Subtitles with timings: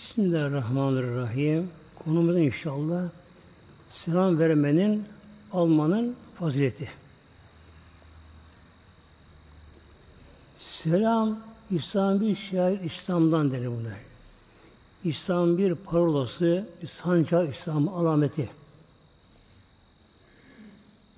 [0.00, 1.70] Bismillahirrahmanirrahim.
[2.04, 3.08] Konumuz inşallah
[3.88, 5.04] selam vermenin,
[5.52, 6.88] almanın fazileti.
[10.56, 11.38] Selam,
[11.70, 13.98] İslam bir şair İslam'dan denir bunlar.
[15.04, 18.50] İslam bir parolası, bir sancağı İslam alameti.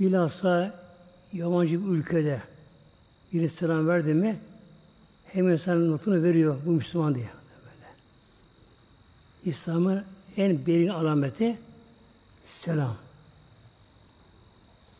[0.00, 0.80] Bilhassa
[1.32, 2.42] yabancı bir ülkede
[3.32, 4.40] biri selam verdi mi
[5.24, 7.41] hemen sana notunu veriyor bu Müslüman diye.
[9.44, 10.04] İslam'ın
[10.36, 11.58] en belirgin alameti
[12.44, 12.96] selam.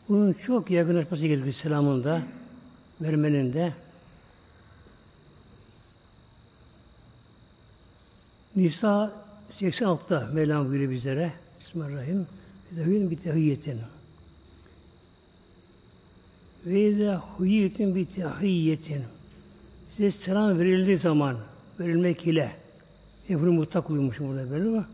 [0.09, 2.21] Bunun çok yakınlaşması gerekiyor selamın da,
[3.01, 3.73] vermenin de.
[8.55, 9.11] Nisa
[9.51, 11.33] 86'da Mevlam buyuruyor bizlere.
[11.59, 12.27] Bismillahirrahmanirrahim.
[12.71, 13.81] Zehvin bir tehiyyetin.
[16.65, 19.03] Ve izâ huyyitin bir tehiyyetin.
[19.89, 21.37] Size selam verildiği zaman,
[21.79, 22.62] verilmek ile,
[23.29, 24.85] Efri mutlak uyumuş burada böyle ama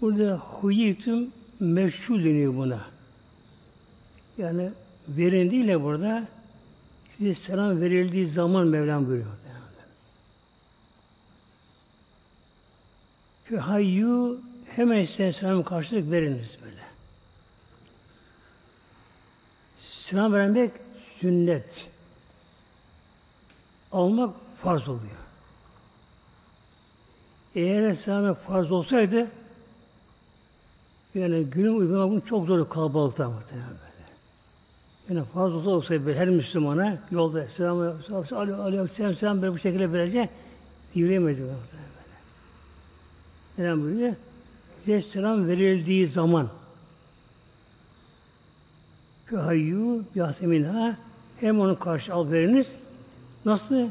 [0.00, 2.84] burada huyyitin meşhur deniyor buna.
[4.38, 4.70] Yani
[5.08, 6.28] verildiğiyle burada
[7.16, 9.42] size selam verildiği zaman Mevlam buyuruyor.
[13.60, 14.40] Hayyu
[14.76, 16.82] hemen size selam karşılık veriniz böyle.
[19.78, 21.88] Selam vermek sünnet.
[23.92, 25.21] Almak farz oluyor.
[27.54, 29.26] Eğer selam farz olsaydı
[31.14, 34.02] yani günün uygulamak çok zor kalabalıkta muhtemelen böyle.
[35.08, 38.02] Yani farz olsa olsaydı her Müslümana yolda selam
[38.88, 40.30] selam selam böyle bu şekilde verecek
[40.94, 41.92] yürüyemezdi muhtemelen.
[43.58, 44.14] Neden buyuruyor?
[44.78, 46.48] Size selam verildiği zaman
[49.26, 50.96] Fehayyu Yaseminha
[51.40, 52.76] hem onu karşı al veriniz.
[53.44, 53.88] Nasıl?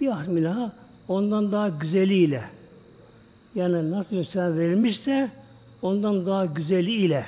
[0.00, 0.72] Bir Yaseminha
[1.08, 2.44] ondan daha güzeliyle.
[3.54, 5.30] Yani nasıl bir selam verilmişse
[5.82, 7.26] ondan daha güzeliyle.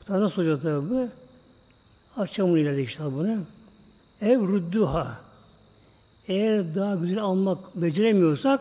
[0.00, 1.08] Bu tane nasıl olacak tabi bu?
[2.16, 3.38] Akşamın ileride işte bunu.
[4.20, 5.18] Ev rudduha.
[6.28, 8.60] Eğer daha güzel almak beceremiyorsak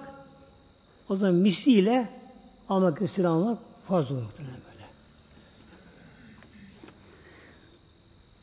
[1.09, 2.09] o zaman misliyle
[2.69, 4.85] almak, esir almak farz olur muhtemelen böyle.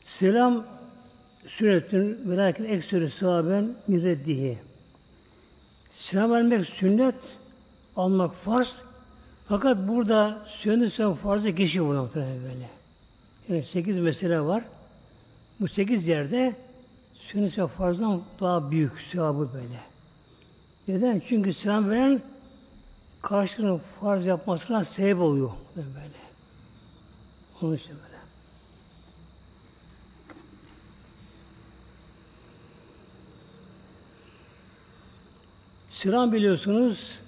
[0.03, 0.65] Selam
[1.47, 4.57] sünnetin ve lakin ekseri sahaben mireddihi.
[5.95, 7.37] Selam vermek sünnet,
[7.95, 8.81] almak farz.
[9.47, 12.69] Fakat burada sünnet sen farzı geçiyor buna muhtemelen böyle.
[13.47, 14.63] Yani sekiz mesele var.
[15.59, 16.55] Bu sekiz yerde
[17.13, 19.79] sünnet sen farzdan daha büyük sevabı böyle.
[20.87, 21.21] Neden?
[21.27, 22.21] Çünkü selam veren
[23.21, 25.51] karşılığını farz yapmasına sebep oluyor.
[25.75, 25.89] Böyle.
[27.61, 28.14] Onun için böyle.
[36.05, 37.19] Selam biliyorsunuz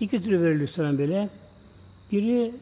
[0.00, 1.28] iki türlü veriliyor selam böyle.
[2.12, 2.54] Biri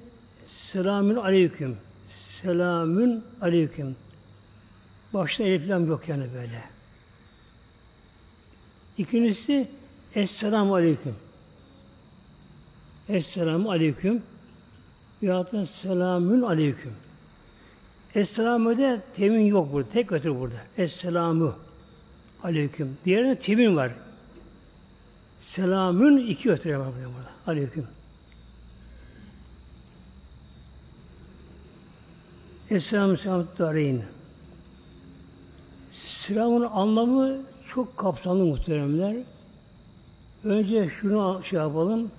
[0.44, 1.76] selamün aleyküm.
[2.08, 3.96] Selamün aleyküm.
[5.14, 6.64] Başta elif yok yani böyle.
[8.98, 9.68] İkincisi
[10.14, 11.14] Esselamu aleyküm.
[13.08, 14.22] Esselamu aleyküm.
[15.22, 16.92] Ya da selamün aleyküm.
[18.14, 19.88] Esselamu de temin yok burada.
[19.88, 20.56] Tek ötür burada.
[20.78, 21.54] Esselamu
[22.42, 22.96] aleyküm.
[23.04, 23.92] Diğerinde temin var.
[25.42, 27.30] Selamün iki ötürü var burada.
[27.46, 27.86] Aleyküm.
[32.70, 34.02] Esselamu selamu dareyn.
[35.92, 37.36] Selamın anlamı
[37.68, 39.16] çok kapsamlı muhteremler.
[40.44, 42.10] Önce şunu şey yapalım.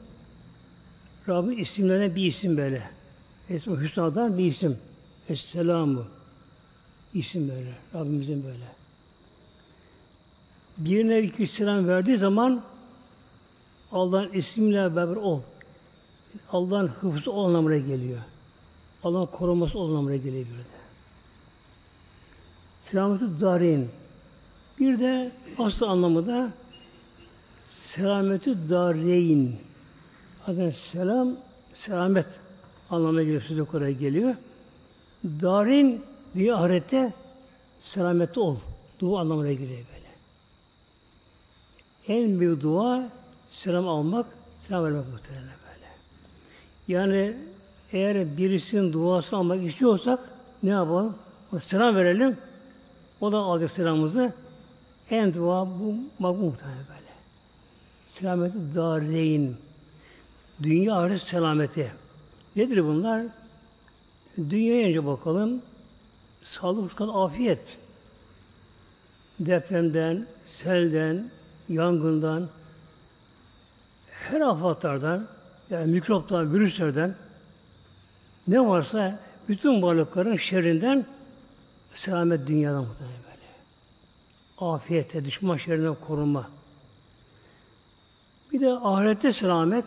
[1.29, 2.89] Rabbin isimlerine bir isim böyle.
[3.49, 4.77] Esma Hüsna'dan bir isim.
[5.29, 6.05] Esselamu.
[7.13, 7.73] İsim böyle.
[7.93, 8.67] Rabbimizin böyle.
[10.77, 12.72] Birine iki selam verdiği zaman
[13.93, 15.41] Allah'ın isimle beraber ol.
[16.51, 18.21] Allah'ın hıfzı ol anlamına geliyor.
[19.03, 20.65] Allah'ın koruması ol anlamına geliyor bir.
[22.81, 23.89] Selametü darin.
[24.79, 26.53] Bir de asıl anlamı da
[27.67, 29.51] selametü dareyn.
[30.47, 31.35] Adına selam,
[31.73, 32.39] selamet
[32.89, 34.35] anlamına geliyor, sözü oraya geliyor.
[35.23, 36.01] Darin
[36.35, 37.13] diye ahirette
[37.79, 38.57] selamette ol.
[38.99, 40.13] Dua anlamına geliyor böyle.
[42.07, 43.09] En büyük dua
[43.53, 44.25] selam almak,
[44.59, 45.87] selam vermek muhtemelen böyle.
[46.87, 47.37] Yani
[47.91, 50.19] eğer birisinin duasını almak istiyorsak
[50.63, 51.15] ne yapalım?
[51.53, 52.37] O selam verelim.
[53.21, 54.33] O da alacak selamımızı.
[55.09, 57.13] En dua bu, bu muhtemelen böyle.
[58.05, 59.55] Selameti dareyn.
[60.63, 61.91] Dünya ahiret selameti.
[62.55, 63.25] Nedir bunlar?
[64.37, 65.61] Dünyaya önce bakalım.
[66.41, 67.77] Sağlık, sıkat, afiyet.
[69.39, 71.31] Depremden, selden,
[71.69, 72.49] yangından,
[74.31, 75.27] her afatlardan,
[75.69, 77.15] yani mikroptan, virüslerden
[78.47, 81.05] ne varsa bütün varlıkların şerrinden
[81.93, 84.71] selamet dünyada muhtemelen böyle.
[84.71, 86.49] Afiyette, düşman şerrinden korunma.
[88.51, 89.85] Bir de ahirette selamet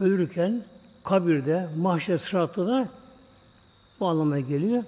[0.00, 0.62] ölürken
[1.04, 2.88] kabirde, mahşer sıratta da
[4.00, 4.82] bu anlamaya geliyor.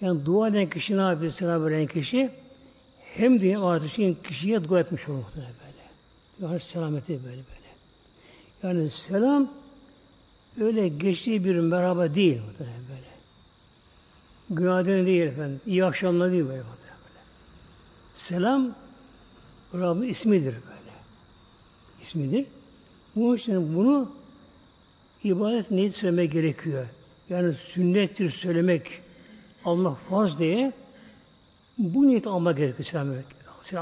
[0.00, 1.32] Yani dua eden kişi ne yapıyor?
[1.32, 2.30] Selam veren kişi
[3.00, 6.52] hem diye ahirette kişiye dua etmiş olur muhtemelen böyle.
[6.52, 7.61] Yani selameti böyle böyle.
[8.62, 9.48] Yani selam
[10.60, 13.12] öyle geçtiği bir merhaba değil muhtemelen böyle.
[14.50, 15.60] Günaydın değil efendim.
[15.66, 17.20] İyi akşamlar değil böyle muhtemelen böyle.
[18.14, 18.74] Selam
[19.74, 20.92] Rabbin ismidir böyle.
[22.02, 22.46] İsmidir.
[23.16, 24.10] Bu için bunu
[25.24, 26.86] ibadet neydi söylemek gerekiyor.
[27.28, 29.00] Yani sünnettir söylemek,
[29.64, 30.72] Allah farz diye
[31.78, 33.08] bu niyet almak gerekiyor, selam,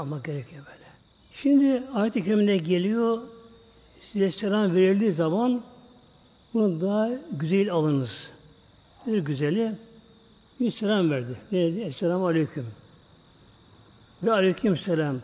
[0.03, 0.85] almak gerekiyor böyle.
[1.31, 2.23] Şimdi ayet-i
[2.63, 3.21] geliyor,
[4.01, 5.61] size selam verildiği zaman
[6.53, 8.31] bunu daha güzel alınız.
[9.07, 9.75] Bir güzeli
[10.59, 11.37] bir selam verdi.
[11.51, 11.81] Ne dedi?
[11.81, 12.67] Esselamu aleyküm.
[14.23, 15.17] Ve aleyküm selam.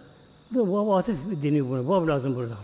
[0.51, 1.87] Bu da bab atıf deniyor buna.
[1.87, 2.57] Bab lazım burada.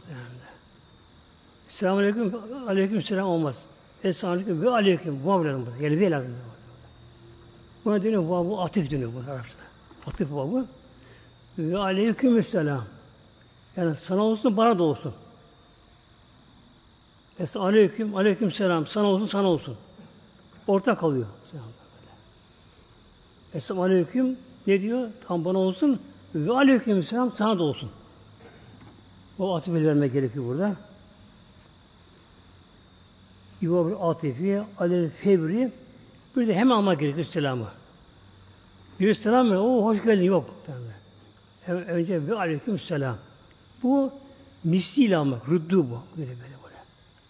[1.68, 2.34] Selamun aleyküm,
[2.68, 3.66] aleyküm selam olmaz.
[4.04, 5.26] Esselamu aleyküm ve aleyküm.
[5.26, 5.84] Bab lazım burada.
[5.84, 6.36] Yani ve lazım.
[7.86, 9.64] Buna deniyor babu atıf deniyor buna Arapçada.
[10.08, 10.66] Atıf babı.
[11.58, 12.86] Ve aleyküm selam.
[13.76, 15.14] Yani sana olsun bana da olsun.
[17.40, 18.88] Es aleyküm, aleyküm selam.
[18.88, 19.78] Sana olsun, sana olsun.
[20.68, 21.28] Ortak kalıyor.
[23.54, 24.38] Esselamu aleyküm
[24.68, 25.10] ne diyor?
[25.28, 26.02] Tam bana olsun.
[26.36, 27.90] Ve aleyküm selam sana da olsun.
[29.40, 30.76] O atıfı vermek gerekiyor burada.
[33.62, 35.72] İbab-ı Atifi, Alel Fevri
[36.36, 37.68] bir de hemen almak gerekiyor selamı.
[39.00, 40.56] Bir selam ver, o hoş geldin yok.
[41.66, 43.18] Hemen önce ve aleyküm selam.
[43.84, 44.12] Bu
[44.64, 46.00] misliyle almak, rüddü bu.
[46.18, 46.63] Böyle böyle.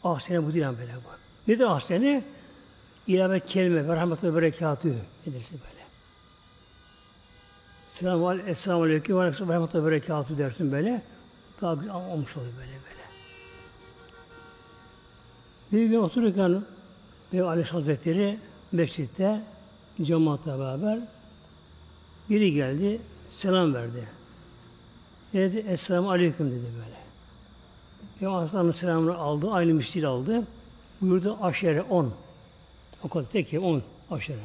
[0.03, 1.09] Ahsene bu değil böyle bu.
[1.51, 2.23] Nedir ahsene?
[3.07, 4.95] İlave kelime ve rahmetullahi berekatü
[5.27, 5.83] nedirse böyle.
[7.87, 11.01] Selamun esselamu aleyküm ve rahmetullahi berekatü dersin böyle.
[11.61, 13.03] Daha güzel olmuş oluyor böyle böyle.
[15.71, 16.63] Bir gün otururken
[17.31, 18.39] Peygamber Aleyhisselam Hazretleri
[18.71, 19.43] mescitte
[20.01, 20.99] cemaatle beraber
[22.29, 24.07] biri geldi, selam verdi.
[25.33, 25.57] Dedi?
[25.57, 27.02] Esselamu Aleyküm dedi böyle.
[28.19, 30.47] Peygamber Aleyhisselam'ın selamını aldı, aynı misli aldı.
[31.01, 32.13] Buyurdu aşere on.
[33.03, 34.37] O kadar tek on aşere.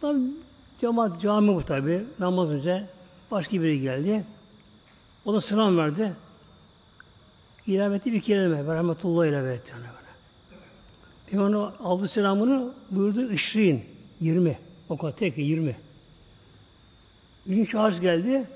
[0.00, 0.18] Tabi
[0.78, 2.04] cemaat cami bu tabi.
[2.18, 2.86] Namaz önce
[3.30, 4.24] başka biri geldi.
[5.24, 6.12] O da selam verdi.
[7.66, 8.64] İlave etti bir kelime.
[8.64, 9.74] Rahmetullah ilave etti.
[9.74, 10.10] Ona böyle.
[11.26, 13.84] Peygamber aldı selamını buyurdu işrin.
[14.20, 14.58] Yirmi.
[14.88, 15.76] O kadar tek yirmi.
[17.46, 18.48] Üçüncü şahıs geldi.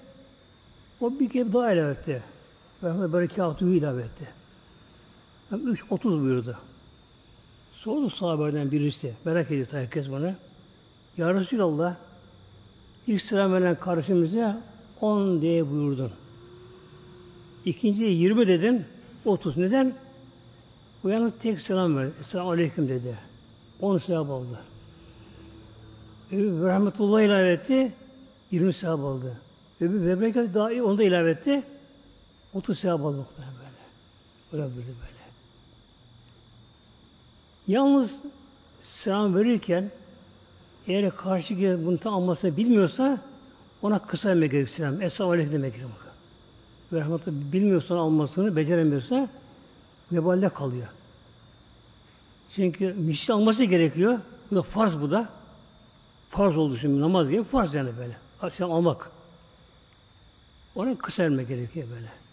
[1.01, 2.23] O bir kere daha ilave etti.
[2.85, 4.29] Peygamber berekatuhu ilave etti.
[5.51, 6.59] Yani üç, otuz buyurdu.
[7.73, 9.15] Sordu sahabeden birisi.
[9.25, 10.35] Merak ediyor herkes bana.
[11.17, 11.97] Ya Resulallah
[13.07, 14.57] ilk selam veren kardeşimize
[15.01, 16.13] on diye buyurdun.
[17.65, 18.85] İkinciye yirmi dedin.
[19.25, 19.57] Otuz.
[19.57, 19.95] Neden?
[21.05, 22.13] Uyanıp tek selam verdi.
[22.21, 23.19] Esselamu Aleyküm dedi.
[23.81, 24.61] On sevap aldı.
[26.33, 27.93] Öbür rahmetullah ilave etti.
[28.51, 29.41] Yirmi sevap aldı.
[29.81, 31.63] Öbür bebekat daha iyi onu da ilave etti.
[32.55, 34.63] Otuz sevap aldı muhtemelen böyle.
[34.65, 35.25] Öyle böyle böyle.
[37.67, 38.17] Yalnız
[38.83, 39.91] selam verirken
[40.87, 43.21] eğer karşı bunu tam almasını bilmiyorsa
[43.83, 45.03] ona kısa demek gerekiyor selam.
[45.03, 45.91] Esselamu Aleyküm demek gerekiyor.
[46.93, 49.29] Ve rahmetullah bilmiyorsan almasını, beceremiyorsa
[50.13, 50.89] vebalde kalıyor.
[52.55, 54.19] Çünkü misli alması gerekiyor.
[54.51, 55.29] Bu da farz bu da.
[56.31, 58.17] Farz olduğu için namaz gibi farz yani böyle.
[58.51, 59.11] Sen almak.
[60.75, 62.24] Ona kısa vermek gerekiyor böyle.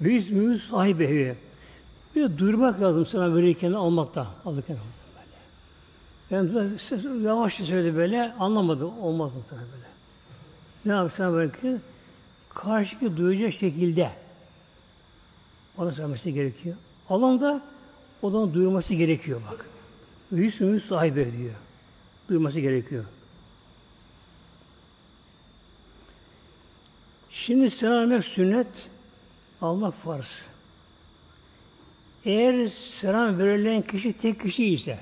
[0.00, 1.36] Ve ismimiz sahibi.
[2.16, 4.26] Bir de duyurmak lazım sana verirken almakta.
[4.44, 4.76] Alırken
[6.30, 6.42] böyle.
[6.50, 8.86] Yani yavaşça söyledi böyle, anlamadı.
[8.86, 9.86] Olmaz muhtemelen böyle.
[10.84, 11.80] Ne yapsan verirken?
[12.48, 14.10] Karşıki duyacak şekilde
[15.78, 16.76] ona söylemesi gerekiyor.
[17.08, 17.62] Alan da
[18.22, 19.66] odanın duyurması gerekiyor bak.
[20.38, 21.54] İsmimiz sahibi diyor.
[22.28, 23.04] Duyurması gerekiyor.
[27.30, 28.90] Şimdi selam sünnet,
[29.62, 30.48] almak farz.
[32.24, 34.98] Eğer selam verilen kişi tek kişi ise,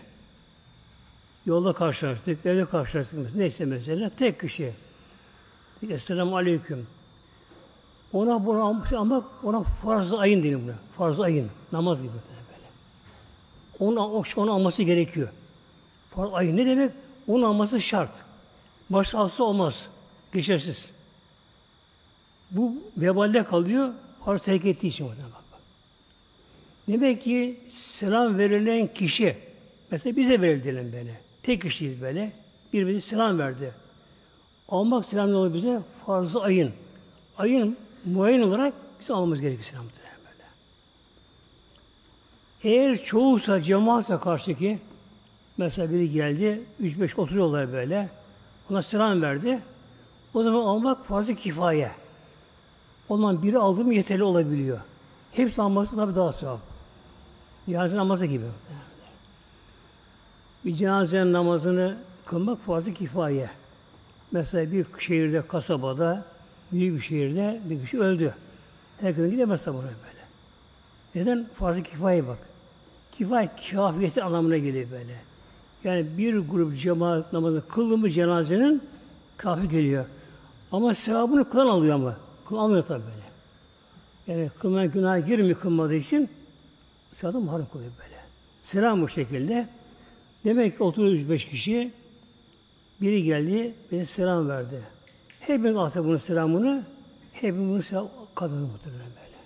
[1.46, 4.74] yolda karşılaştık, evde karşılaştık mesela, neyse mesela, tek kişi.
[5.90, 6.86] Esselamu Aleyküm.
[8.12, 10.74] Ona bunu almış ama ona farz ayın deniyor buna.
[10.96, 11.50] Farz ayın.
[11.72, 12.66] Namaz gibi böyle.
[13.78, 15.28] Onu, onu alması gerekiyor.
[16.14, 16.92] Farz ayın ne demek?
[17.28, 18.24] Onu alması şart.
[18.90, 19.88] Başka olmaz.
[20.32, 20.90] Geçersiz.
[22.50, 23.92] Bu vebalde kalıyor.
[24.26, 25.60] Farz terk ettiği için muhtemelen bak.
[26.88, 29.36] Demek ki selam verilen kişi,
[29.90, 31.20] mesela bize verildi böyle.
[31.42, 32.32] Tek kişiyiz böyle.
[32.72, 33.74] Birbirimize selam verdi.
[34.68, 35.80] Almak selam ne bize?
[36.06, 36.72] Farzı ayın.
[37.38, 40.44] Ayın muayyen olarak biz almamız gerekiyor selam böyle.
[42.64, 44.78] Eğer çoğusa, cemaatsa karşıki,
[45.56, 48.08] mesela biri geldi, üç beş oturuyorlar böyle,
[48.70, 49.60] ona selam verdi,
[50.34, 52.05] o zaman almak farz-ı kifaye.
[53.08, 54.80] O zaman biri aldı mı yeterli olabiliyor.
[55.32, 56.60] Hepsi alması tabi daha sevap.
[57.68, 58.46] Cenaze namazı gibi.
[60.64, 61.96] Bir cenaze namazını
[62.26, 63.50] kılmak farz-ı kifaye.
[64.32, 66.24] Mesela bir şehirde, kasabada,
[66.72, 68.34] büyük bir şehirde bir kişi öldü.
[69.00, 70.24] Herkesin gidemez sabahına böyle.
[71.14, 71.48] Neden?
[71.58, 72.38] Farz-ı kifaye bak.
[73.12, 75.20] Kifaye kafiyeti anlamına geliyor böyle.
[75.84, 78.82] Yani bir grup cemaat namazı kıldı mı cenazenin
[79.36, 80.06] kafi geliyor.
[80.72, 82.16] Ama sevabını kılan alıyor ama.
[82.48, 83.26] Kılan almıyor tabi böyle.
[84.26, 86.28] Yani kılmayan günah girmiyor kılmadığı için
[87.12, 88.20] sevabını mahrum kılıyor böyle.
[88.62, 89.68] Selam bu şekilde.
[90.44, 91.92] Demek ki 35 kişi
[93.00, 94.82] biri geldi, bana selam verdi.
[95.40, 96.86] Hepimiz alsa bunun selamını,
[97.32, 99.36] hepimiz bunu selam kazanır muhtemelen böyle.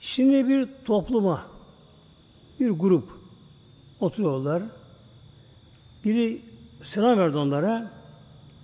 [0.00, 1.46] Şimdi bir topluma,
[2.60, 3.08] bir grup
[4.00, 4.62] oturuyorlar.
[6.04, 6.42] Biri
[6.82, 7.90] selam verdi onlara.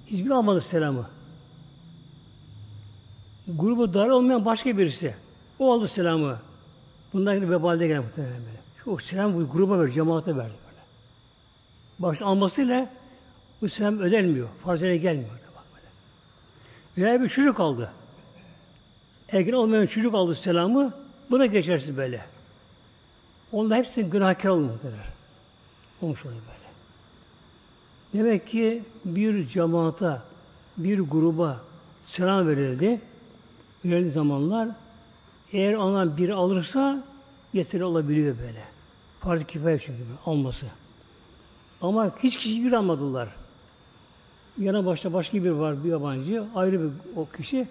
[0.07, 1.14] Hiçbiri almadı selamı.
[3.49, 5.15] Grubu dar olmayan başka birisi.
[5.59, 6.41] O aldı selamı.
[7.13, 8.59] Bundan gibi vebalde gelen muhtemelen böyle.
[8.87, 10.81] O selam bu gruba ver, cemaate verdi böyle.
[11.99, 12.91] Baş almasıyla
[13.61, 14.49] bu selam ödenmiyor.
[14.65, 15.31] Farzene gelmiyor.
[15.31, 15.87] Da bak böyle.
[17.07, 17.93] Veya bir çocuk aldı.
[19.29, 20.93] Ergen olmayan çocuk aldı selamı.
[21.31, 22.25] Bu da geçersiz böyle.
[23.53, 24.93] Onda hepsi günahkar olmalıdır.
[26.03, 26.65] Olmuş oluyor böyle.
[28.15, 30.23] Demek ki bir cemaata,
[30.77, 31.61] bir gruba
[32.03, 33.01] selam verildi.
[33.85, 34.69] Verildiği zamanlar
[35.53, 37.05] eğer ondan biri alırsa
[37.53, 38.65] yeterli olabiliyor böyle.
[39.21, 40.67] Farz-ı kifaye çünkü alması.
[41.83, 43.29] Ama hiç kişi bir almadılar.
[44.59, 47.69] Yana başta başka bir var, bir yabancı, ayrı bir o kişi.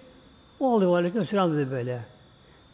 [0.60, 2.04] O aldı aleyküm selam dedi böyle.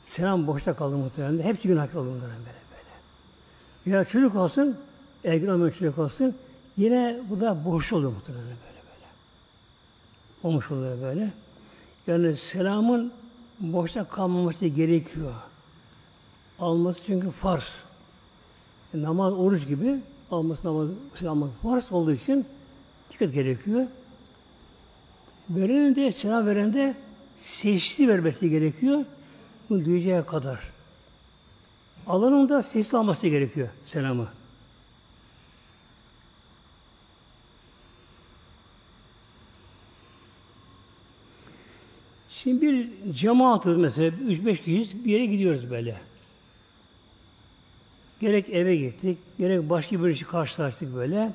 [0.05, 1.43] Selam boşta kaldı muhtemelen.
[1.43, 3.97] Hepsi günah kaldı bunların böyle böyle.
[3.97, 4.77] Ya çocuk olsun,
[5.25, 6.35] ergen olmayan çocuk olsun,
[6.77, 9.07] yine bu da boş oluyor muhtemelen böyle böyle.
[10.43, 11.33] Olmuş oluyor böyle.
[12.07, 13.13] Yani selamın
[13.61, 15.35] boşta kalmaması gerekiyor.
[16.59, 17.85] Alması çünkü farz.
[18.95, 20.01] E, namaz, oruç gibi
[20.31, 22.47] alması namaz, selam farz olduğu için
[23.11, 23.87] dikkat gerekiyor.
[25.51, 26.95] Verenin selam veren de
[27.39, 29.05] sesli vermesi gerekiyor.
[29.71, 30.73] Bunu duyacağı kadar.
[32.07, 34.29] Alanın da sesli alması gerekiyor selamı.
[42.43, 45.97] Şimdi bir cemaatı mesela 3-5 kişiyiz bir yere gidiyoruz böyle.
[48.21, 51.33] Gerek eve gittik, gerek başka bir işi karşılaştık böyle.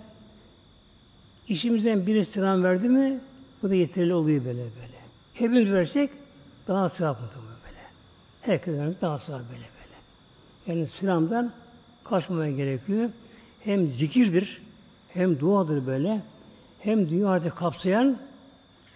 [1.47, 3.19] İşimizden biri selam verdi mi
[3.63, 5.00] bu da yeterli oluyor böyle böyle.
[5.33, 6.09] Hepimiz versek
[6.67, 7.81] daha sevap mı böyle.
[8.41, 9.95] Herkes vermek daha sevap böyle böyle.
[10.67, 11.51] Yani selamdan
[12.03, 13.09] kaçmamaya gerekiyor.
[13.59, 14.62] Hem zikirdir,
[15.13, 16.21] hem duadır böyle,
[16.79, 18.17] hem dünyada kapsayan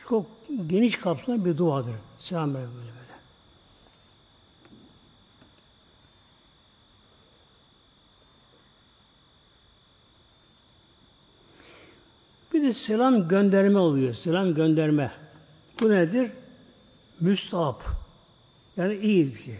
[0.09, 0.25] çok
[0.67, 1.95] geniş kapsayan bir duadır.
[2.19, 2.89] Selam böyle böyle.
[12.53, 14.13] Bir de selam gönderme oluyor.
[14.13, 15.11] Selam gönderme.
[15.81, 16.31] Bu nedir?
[17.19, 17.83] Müstahap.
[18.77, 19.55] Yani iyi bir şey.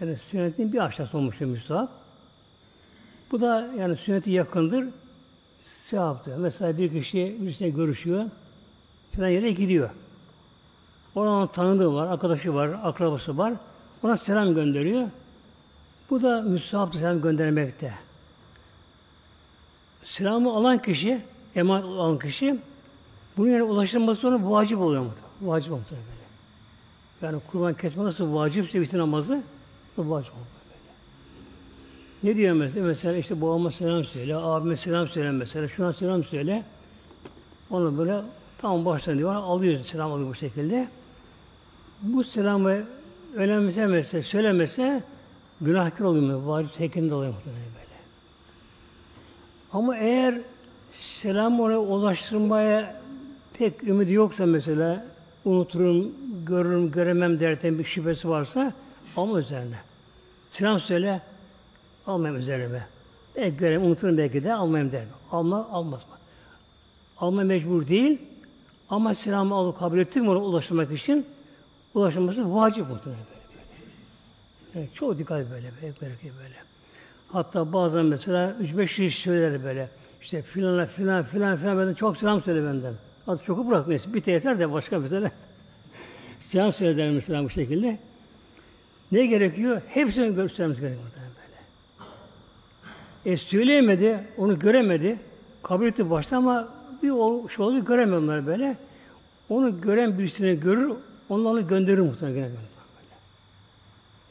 [0.00, 1.90] Yani sünnetin bir aşağısı olmuş müstahap.
[3.30, 4.88] Bu da yani sünneti yakındır.
[5.62, 6.36] Sevaptır.
[6.36, 8.24] Mesela bir kişi birisine görüşüyor.
[9.16, 9.90] Falan yere gidiyor.
[11.14, 13.54] Onun tanıdığı var, arkadaşı var, akrabası var.
[14.02, 15.08] Ona selam gönderiyor.
[16.10, 17.94] Bu da müstahaptır selam göndermekte.
[20.02, 21.20] Selamı alan kişi
[21.54, 22.58] emanet olan kişi
[23.36, 25.12] bunun yani ulaşılması sonra vacip oluyor mu?
[25.40, 26.20] Vacip olmuyor böyle.
[27.22, 29.42] Yani kurban kesme nasıl vacipse bütün namazı
[29.96, 30.80] bu vacip oluyor böyle.
[32.22, 32.86] Ne diyor mesela?
[32.86, 36.64] Mesela işte babama selam söyle, abime selam söyle mesela, şuna selam söyle.
[37.70, 38.22] Onu böyle
[38.60, 40.88] tam baştan diyor, alıyoruz selam alıyor bu şekilde.
[42.02, 42.84] Bu selamı
[43.34, 45.02] önemsemese, söylemese
[45.60, 46.48] günahkar oluyor mu?
[46.48, 48.00] Vacip tekinde oluyor muhtemelen böyle.
[49.72, 50.40] Ama eğer
[50.90, 53.00] selam ona ulaştırmaya
[53.52, 55.06] pek ümidi yoksa mesela
[55.44, 56.12] unuturum,
[56.46, 58.72] görürüm, göremem derken bir şüphesi varsa
[59.16, 59.78] alma üzerine.
[60.50, 61.22] Selam söyle,
[62.06, 62.86] almayayım üzerime.
[63.36, 65.08] Belki görem, unuturum belki de almayayım derim.
[65.30, 66.16] Alma, almaz mı?
[67.18, 68.29] Alma mecbur değil
[68.90, 71.26] ama selamı alıp kabul ettim ona ulaştırmak için
[71.94, 73.40] ulaşılması vacip muhtemelen böyle.
[74.74, 74.80] böyle.
[74.80, 76.54] Yani çok dikkat böyle, böyle, böyle, böyle.
[77.28, 79.90] Hatta bazen mesela üç beş kişi söyler böyle.
[80.22, 82.94] İşte filan filan filan filan benden çok selam söyle benden.
[83.26, 84.14] Az çok bırakmayız.
[84.14, 85.30] Bir yeter de başka mesela.
[86.40, 87.98] selam söyler mesela bu şekilde.
[89.12, 89.82] Ne gerekiyor?
[89.88, 91.30] Hepsini göstermemiz gerekiyor böyle.
[93.34, 95.18] E söyleyemedi, onu göremedi.
[95.62, 98.76] Kabul etti başta ama bir o şey oldu göremiyor böyle.
[99.48, 100.92] Onu gören birisini görür,
[101.28, 102.70] onları gönderir muhtemelen böyle.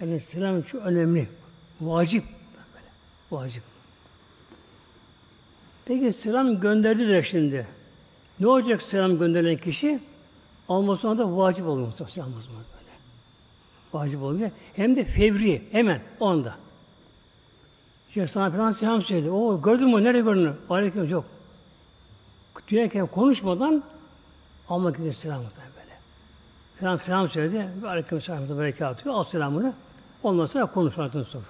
[0.01, 1.29] Yani selam çok önemli.
[1.81, 2.23] Vacip.
[2.73, 2.88] Böyle.
[3.31, 3.63] Vacip.
[5.85, 7.67] Peki selam gönderdiler şimdi.
[8.39, 9.99] Ne olacak selam gönderilen kişi?
[10.69, 12.13] Alması da vacip oluyor muhtemelen.
[12.13, 12.89] Selam böyle.
[13.93, 14.51] Vacip oluyor.
[14.75, 15.61] Hem de fevri.
[15.71, 16.01] Hemen.
[16.19, 16.55] O anda.
[18.09, 19.29] Şimdi sana falan selam söyledi.
[19.29, 20.03] O gördün mü?
[20.03, 20.51] Nerede gördün?
[20.69, 21.25] Aleyküm yok.
[22.69, 23.83] Duyarken konuşmadan
[24.69, 25.99] almak için selam böyle.
[26.79, 27.69] Selam selam söyledi.
[27.83, 29.09] Ve aleyküm selam da berekatü.
[29.09, 29.73] Al selamını.
[30.23, 31.43] Ondan sonra konuş artık sor.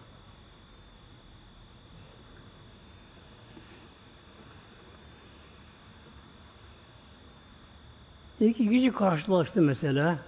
[8.40, 10.20] İki kişi karşılaştı mesela.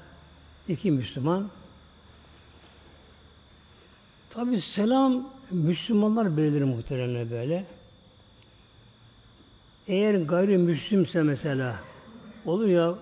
[0.68, 1.50] iki Müslüman.
[4.30, 7.66] Tabi selam Müslümanlar belirlir muhtemelen böyle.
[9.88, 11.80] Eğer gayrimüslimse mesela
[12.46, 12.96] olur ya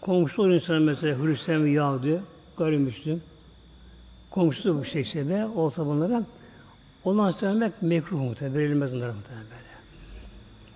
[0.00, 2.20] komşu olur insan mesela Hristiyan ve Yahudi
[2.56, 3.22] gayrimüslim
[4.30, 6.24] komşusu bu şeyse be olsa bunlara
[7.04, 9.74] ondan söylemek mekruh muhtemelen verilmez onlara muhtemelen böyle.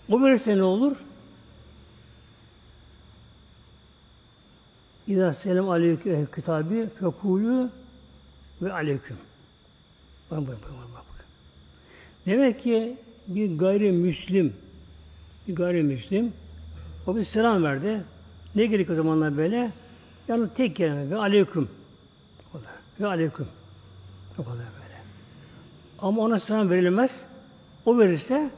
[0.08, 0.96] O verirse ne olur?
[5.06, 7.70] İzâ selam aleyküm kitabı fekulü
[8.62, 9.16] ve aleyküm.
[10.30, 11.26] Bak, bak, bak, bak.
[12.26, 12.96] Demek ki
[13.28, 14.54] bir gayrimüslim
[15.54, 16.32] gayrimüslim
[17.06, 18.04] o bir selam verdi.
[18.54, 19.72] Ne gerek o zamanlar böyle?
[20.28, 21.68] Yani tek kelime ve aleyküm.
[22.48, 22.72] O kadar.
[23.00, 23.48] Ve aleyküm.
[24.38, 25.00] O kadar böyle.
[25.98, 27.24] Ama ona selam verilmez.
[27.84, 28.50] O verirse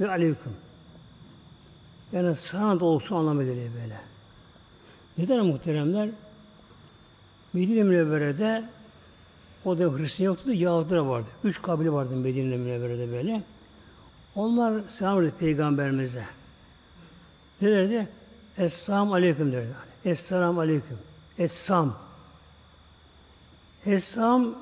[0.00, 0.52] ve aleyküm.
[2.12, 4.00] Yani sana da olsun anlamı geliyor böyle.
[5.18, 6.08] Neden muhteremler?
[7.52, 8.64] Medine Münevvere'de
[9.64, 11.28] o da Hristiyan yoktu da Yahudiler vardı.
[11.44, 13.42] Üç kabile vardı Medine Münevvere'de böyle.
[14.36, 16.24] Onlar selam verdi Peygamberimize.
[17.60, 18.08] Ne derdi?
[18.58, 19.74] Esselamu Aleyküm derdi.
[20.04, 20.98] Esselamu Aleyküm.
[21.38, 21.98] Essam.
[23.86, 24.54] Essam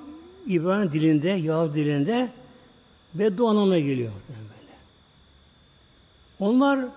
[0.46, 2.30] İbrahim dilinde, Yahudi dilinde
[3.14, 4.12] ve anlamına geliyor.
[4.28, 4.76] Böyle.
[6.40, 6.88] Onlar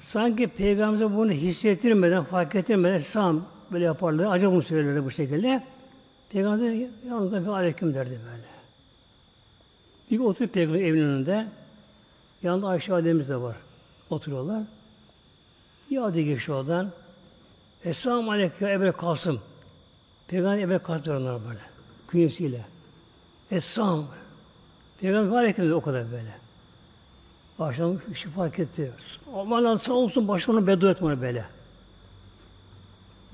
[0.00, 4.34] sanki Peygamberimize bunu hissettirmeden, fark ettirmeden Essam böyle yaparlar.
[4.36, 5.64] Acaba bunu söylerler bu şekilde.
[6.30, 6.70] Peygamber
[7.08, 8.44] yanında bir aleyküm derdi böyle.
[10.10, 11.46] Bir oturup Peygamber evinin önünde
[12.44, 13.56] Yanında Ayşe Ademiz de var.
[14.10, 14.62] Oturuyorlar.
[15.90, 16.90] Bir adı geçiyor oradan.
[17.84, 19.40] Esselamu Aleyküm Ebu Kasım.
[20.28, 21.60] Peygamber Ebu Kasım onlar böyle.
[22.08, 22.66] Künyesiyle.
[23.50, 24.06] Esselamu
[25.00, 26.34] Peygamber Aleyküm o kadar böyle.
[27.58, 28.92] Akşam işi fark etti.
[29.34, 31.44] Aman sağ olsun başına beddua etme böyle.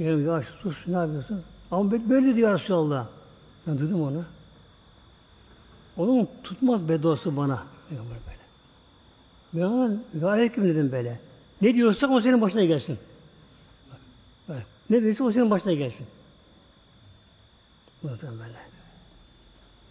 [0.00, 1.42] Benim ya sus ne yapıyorsun?
[1.70, 3.06] Ama böyle diyor Resulallah.
[3.66, 4.24] Ben duydum onu.
[5.96, 7.62] Onun tutmaz bedduası bana.
[7.88, 8.29] Peygamber.
[9.52, 11.20] Ben ona aleyküm dedim böyle.
[11.62, 12.98] Ne diyorsak o senin başına gelsin.
[14.90, 16.06] Ne diyorsa o senin başına gelsin.
[18.02, 18.58] Bakın böyle.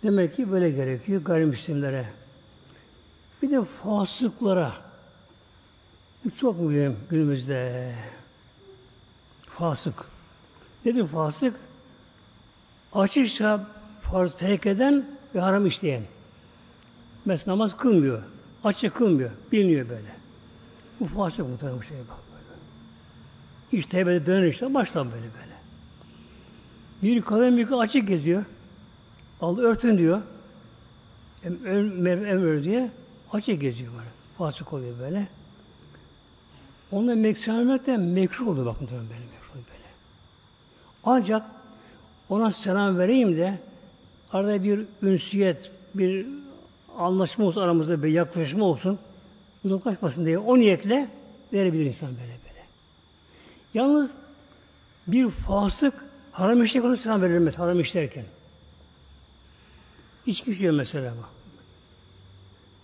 [0.04, 2.10] Demek ki böyle gerekiyor gayrimüslimlere.
[3.42, 4.74] Bir de fasıklara.
[6.36, 7.92] Çok mühim günümüzde.
[9.42, 10.06] Fasık.
[10.86, 11.56] Nedir fasık?
[12.94, 13.68] Açıkça
[14.02, 16.04] farz terk eden ve haram işleyen.
[17.26, 18.24] Mesela namaz kılmıyor.
[18.64, 19.32] Açık kılmıyor.
[19.52, 20.16] Bilmiyor böyle.
[21.00, 22.60] Bu fasık muhtemelen bu şeye bak böyle.
[23.80, 25.60] İşte tevbede döner işte baştan böyle böyle.
[27.04, 28.46] Bir kadın bir açık geziyor.
[29.42, 30.22] Al örtün diyor.
[31.44, 32.92] Emir em, diye
[33.34, 34.10] açık geziyor böyle.
[34.38, 35.28] Fasık oluyor böyle.
[36.92, 37.36] Onunla
[37.86, 39.90] da mekruh oluyor bakın tabii böyle mekruh böyle.
[41.04, 41.46] Ancak
[42.30, 43.60] ona selam vereyim de
[44.34, 46.28] arada bir ünsiyet, bir
[47.00, 49.00] anlaşma olsun aramızda bir yaklaşma olsun.
[49.66, 51.10] Uzaklaşmasın diye o niyetle
[51.54, 52.66] verebilir insan böyle böyle.
[53.74, 54.18] Yalnız
[55.08, 55.94] bir fasık
[56.32, 58.26] haram işe konusuna verilmez haram işlerken.
[60.26, 61.30] İçki içiyor mesela bak.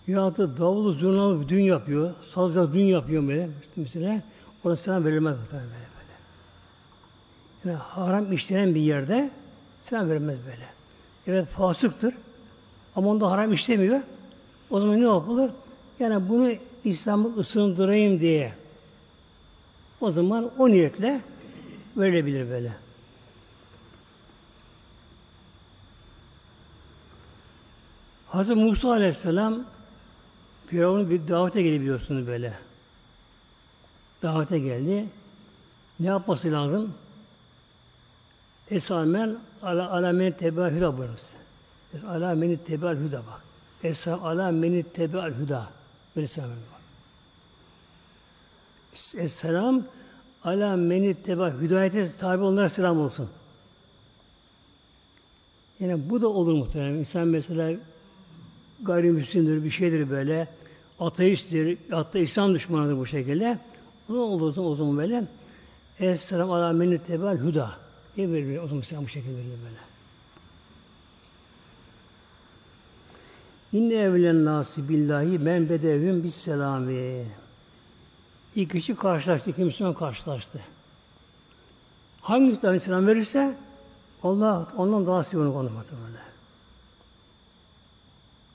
[0.06, 2.14] Ya da davulu zurnalı düğün yapıyor.
[2.34, 4.22] Sazla düğün yapıyor böyle mesela.
[4.64, 6.12] Ona selam verilmez muhtemelen böyle böyle.
[7.64, 9.30] Yani haram işlenen bir yerde
[9.82, 10.66] selam verilmez böyle.
[11.26, 12.14] Evet fasıktır.
[12.96, 14.00] Ama onda haram işlemiyor.
[14.70, 15.50] O zaman ne yapılır?
[16.00, 16.52] Yani bunu
[16.84, 18.54] İslam'ı ısındırayım diye.
[20.00, 21.20] O zaman o niyetle
[21.96, 22.72] verilebilir böyle.
[28.28, 29.64] Hazreti Musa Aleyhisselam
[30.66, 32.58] Firavun'un bir davete geldi biliyorsunuz böyle.
[34.22, 35.06] Davete geldi.
[36.00, 36.94] Ne yapması lazım?
[38.70, 41.45] Esamel ala alamen tebahüda buyurması.
[42.04, 43.42] Ala men tebel hüda bak.
[43.82, 45.68] Esa ala men tebel hüda.
[46.16, 46.76] Böyle selam bak.
[49.16, 49.84] Esselam
[50.44, 53.28] ala men tebel hidayete tabi onlara selam olsun.
[55.80, 56.94] Yani bu da olur muhtemelen.
[56.94, 57.78] İnsan mesela
[58.82, 60.48] gayrimüslimdir, bir şeydir böyle.
[61.00, 63.58] Ateisttir, hatta İslam düşmanıdır bu şekilde.
[64.08, 65.24] O zaman olur o zaman böyle.
[66.00, 67.70] Esselam ala men tebel hüda
[68.16, 68.58] diye verilir.
[68.58, 69.95] O zaman selam bu şekilde verilir böyle.
[73.72, 77.26] İnne evlen nasi billahi men bedevün bis selami.
[78.54, 80.60] İlk kişi karşılaştı, iki Müslüman karşılaştı.
[82.20, 83.56] Hangisi daha selam verirse
[84.22, 86.26] Allah ondan daha seviyor onu muhtemelen.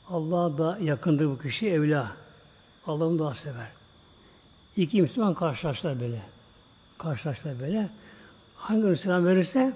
[0.10, 2.12] Allah da yakındır bu kişi evla.
[2.88, 3.72] Allah'ını daha sever.
[4.76, 6.22] İki Müslüman karşılaştılar böyle.
[6.98, 7.90] Karşılaştılar böyle.
[8.56, 9.74] Hangi Müslüman verirse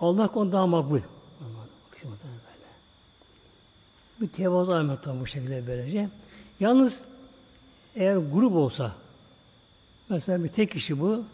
[0.00, 1.00] Allah onu daha makbul.
[1.40, 2.45] Böyle.
[4.20, 6.08] Bir tevazu almaktan bu şekilde böylece.
[6.60, 7.04] Yalnız
[7.94, 8.92] eğer grup olsa
[10.08, 11.24] mesela bir tek kişi bu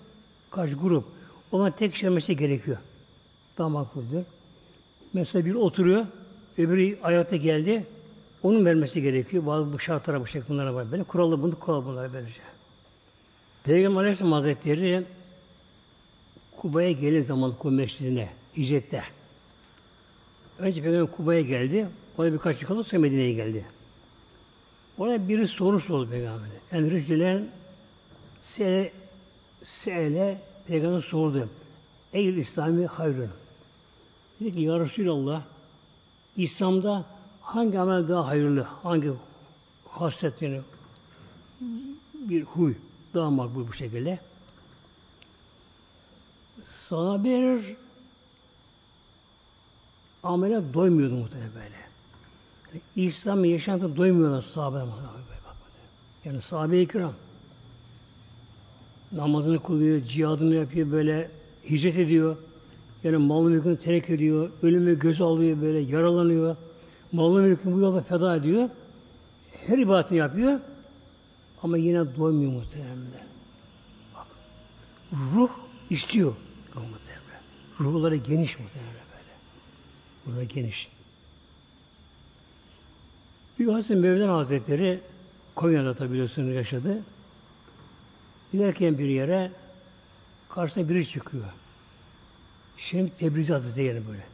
[0.50, 1.04] kaç grup
[1.52, 2.78] ona tek kişi vermesi gerekiyor.
[3.58, 4.24] Daha makbuldür.
[5.12, 6.06] Mesela bir oturuyor
[6.58, 7.86] öbürü ayakta geldi
[8.42, 9.46] onun vermesi gerekiyor.
[9.46, 10.92] Bazı bu şartlara bu şekilde bunlara var.
[10.92, 12.40] Böyle kuralı bunu kuralı bunlara böylece.
[13.64, 15.04] Peygamber Aleyhisselam Hazretleri
[16.56, 19.02] Kuba'ya gelir zaman Kuba Mescidine, hicrette.
[20.58, 21.88] Önce Peygamber Kuba'ya geldi.
[22.18, 23.66] Orada birkaç yıl kaldı, sonra Medine'ye geldi.
[24.98, 26.60] Orada biri soru sordu Peygamber'e.
[26.72, 27.48] En rücülen
[28.42, 28.92] se'ele,
[29.62, 31.48] se'ele Peygamber sordu.
[32.12, 33.30] Ey İslami hayrın.
[34.40, 35.42] Dedi ki Ya Resulallah
[36.36, 37.04] İslam'da
[37.40, 38.62] hangi amel daha hayırlı?
[38.62, 39.12] Hangi
[39.88, 40.60] hasret yani
[42.14, 42.74] bir huy
[43.14, 44.18] daha makbul bu şekilde?
[46.64, 47.76] Sana bir
[50.22, 51.91] amele doymuyordu muhtemelen böyle.
[52.96, 54.78] İslam yaşantı doymuyorlar sahabe
[56.24, 57.12] Yani sahabe-i kiram
[59.12, 61.30] namazını kılıyor, cihadını yapıyor böyle
[61.70, 62.36] hicret ediyor.
[63.04, 66.56] Yani malı mülkünü terk ediyor, ölümü göz alıyor böyle, yaralanıyor.
[67.12, 68.68] Malı mülkünü bu yolda feda ediyor.
[69.66, 70.60] Her ibadetini yapıyor.
[71.62, 73.26] Ama yine doymuyor muhtemelen.
[74.14, 74.26] Bak,
[75.34, 75.50] ruh
[75.90, 76.34] istiyor.
[76.74, 77.42] Muhtemelen.
[77.80, 79.32] Ruhları geniş muhtemelen böyle.
[80.26, 80.88] Ruhları geniş.
[83.66, 85.00] Hazreti Mevlana Hazretleri
[85.54, 87.02] Konya'da tabi biliyorsunuz yaşadı.
[88.52, 89.52] Giderken bir yere
[90.48, 91.44] karşısına biri çıkıyor.
[92.76, 94.24] Şems Tebrizi Hazretleri yani böyle.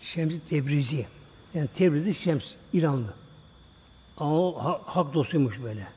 [0.00, 1.06] Şems Tebrizi.
[1.54, 3.14] Yani Tebrizi Şems, İranlı.
[4.16, 5.88] Ama o ha, hak dostuymuş böyle.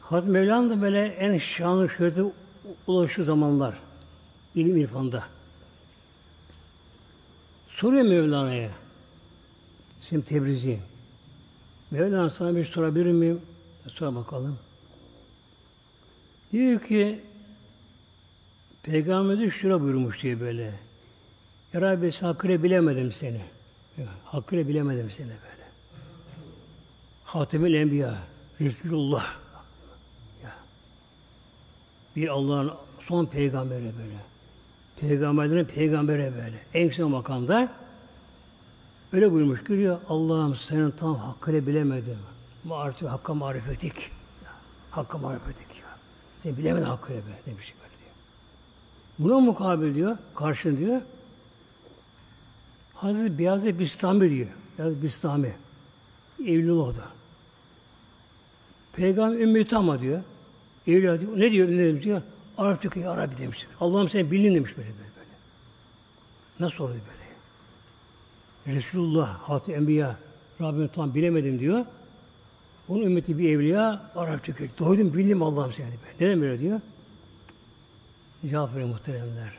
[0.00, 2.22] Hazreti Mevlana da böyle en şanlı şöhrete
[2.86, 3.78] ulaştığı zamanlar
[4.54, 5.24] ilim irfanda.
[7.66, 8.70] Soruyor Mevlana'ya
[10.12, 10.78] Şimdi Tebrizi
[11.90, 13.40] Mevlana sana bir sorabilir miyim?
[13.88, 14.58] Sor bakalım.
[16.52, 17.20] Diyor ki
[18.82, 20.74] Peygamber şura buyurmuş diye böyle.
[21.72, 23.40] Ya Rabbi hakkıyla bilemedim seni.
[24.24, 25.68] Hakkıyla bilemedim seni böyle.
[27.24, 28.18] Hatemül Enbiya,
[28.60, 29.36] Resulullah.
[30.44, 30.54] Ya.
[32.16, 34.16] Bir Allah'ın son peygamberi böyle.
[35.00, 36.62] Peygamberlerin peygamberi böyle.
[36.74, 37.81] En yüksek makamda
[39.12, 39.64] öyle buyurmuş.
[39.64, 42.18] Görüyor Allah'ım senin tam hakkıyla bilemedim.
[42.70, 44.10] Artık hakka marifetik.
[44.90, 45.82] Hakka marifetik.
[46.36, 48.10] Sen bilemedin hakkıyla be demiş böyle diyor.
[49.18, 51.00] Buna mukabil diyor, karşı diyor.
[52.94, 54.48] Hazreti Beyazı Bistami diyor.
[54.78, 55.56] Beyazı Bistami.
[56.40, 57.04] Evlullah da.
[58.92, 60.22] Peygamber ümmeti ama diyor.
[60.86, 61.38] Evliya diyor.
[61.38, 61.68] Ne diyor?
[61.68, 62.22] Ne demiş diyor?
[62.58, 63.66] Arap Türkiye Arabi demiş.
[63.80, 64.98] Allah'ım sen bilin demiş böyle böyle.
[64.98, 65.30] böyle.
[66.60, 67.21] Nasıl oluyor böyle?
[68.66, 70.16] Resulullah, Hatı Enbiya,
[70.60, 71.84] Rabbim tam bilemedim diyor.
[72.88, 74.68] Onun ümmeti bir evliya Arap Türkiye.
[74.78, 75.88] Doydum bildim Allah'ım seni.
[76.20, 76.80] Neden böyle diyor?
[78.46, 79.52] Cevap veriyor muhteremler.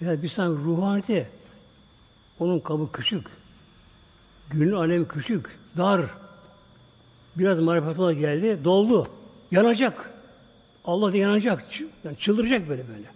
[0.00, 1.28] Yani bir sanki ruhaniyeti
[2.38, 3.26] onun kabı küçük.
[4.50, 6.10] Gönül alem küçük, dar.
[7.36, 9.06] Biraz marifetullah geldi, doldu.
[9.50, 10.10] Yanacak.
[10.84, 11.64] Allah da yanacak.
[12.04, 13.06] Yani çıldıracak böyle böyle.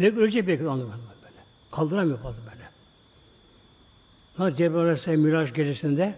[0.00, 1.44] Belki ölecek belki anlamı böyle.
[1.70, 2.51] Kaldıramıyor fazla
[4.38, 4.50] böyle.
[4.50, 6.14] Ha Cebrail Aleyhisselam Miraç gecesinde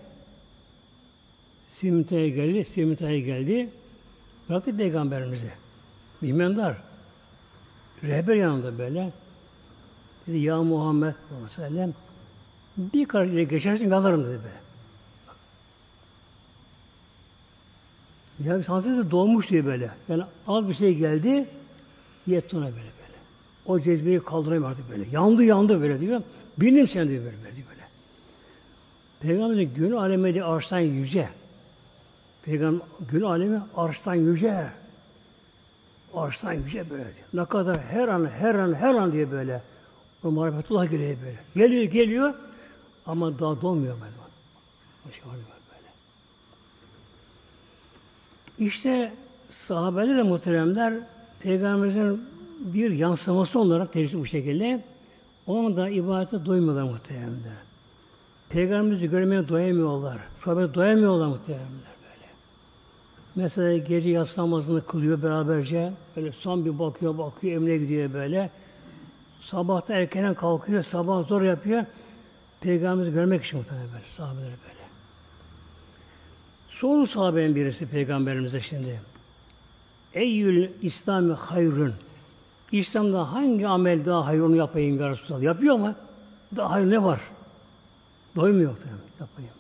[1.73, 3.71] Simta'ya geldi, Simta'ya geldi.
[4.49, 5.51] Bıraktı Peygamberimizi.
[6.21, 6.77] Mihmendar.
[8.03, 9.13] Rehber yanında böyle.
[10.27, 11.93] Dedi ya Muhammed sallallahu
[12.77, 14.65] Bir ileri geçersin yanarım dedi be.
[18.45, 19.91] Ya bir Hazreti doğmuş diye böyle.
[20.09, 21.49] Yani az bir şey geldi,
[22.27, 23.19] yetti ona böyle böyle.
[23.67, 25.07] O cezbeyi kaldıramıyor artık böyle.
[25.13, 26.23] Yandı yandı böyle diyor.
[26.59, 27.57] Bildim sen diyor böyle böyle.
[27.57, 27.74] böyle.
[29.25, 31.29] Peygamberin gün alemi de arştan yüce.
[32.43, 34.67] Peygamber gün alemi arştan yüce.
[36.15, 37.27] Arştan yüce böyle diyor.
[37.35, 39.63] Ne kadar her an, her an, her an diye böyle.
[40.25, 41.39] O marifetullah geliyor böyle.
[41.57, 42.35] Geliyor, geliyor
[43.07, 43.97] ama daha dolmuyor
[45.13, 45.89] şey böyle.
[48.59, 49.13] İşte
[49.51, 50.95] sahabeler de muhteremler
[51.41, 52.29] Peygamberimizin
[52.61, 54.85] bir yansıması olarak tercih bu şekilde
[55.47, 57.74] onun da ibadete doymuyorlar muhteremler.
[58.55, 60.19] Peygamberimizi görmeye doyamıyorlar.
[60.39, 62.27] Sahabeler doyamıyorlar muhteremler böyle.
[63.35, 65.93] Mesela gece yatsı namazını kılıyor beraberce.
[66.17, 68.51] Böyle son bir bakıyor, bakıyor, emre gidiyor böyle.
[69.41, 71.85] Sabahta erkenen kalkıyor, sabah zor yapıyor.
[72.61, 74.85] Peygamberimizi görmek için muhtemelen böyle, sahabeler böyle.
[76.69, 79.01] Soru sahabenin birisi peygamberimize şimdi.
[80.15, 81.95] Eyyül İslami hayrun.
[82.73, 85.43] İslam'da hangi amel daha hayır onu yapayım ya Resulallah.
[85.43, 85.95] Yapıyor ama
[86.57, 87.21] daha hayır ne var?
[88.37, 89.01] Doymuyor muhtemelen.
[89.21, 89.51] Yapayım.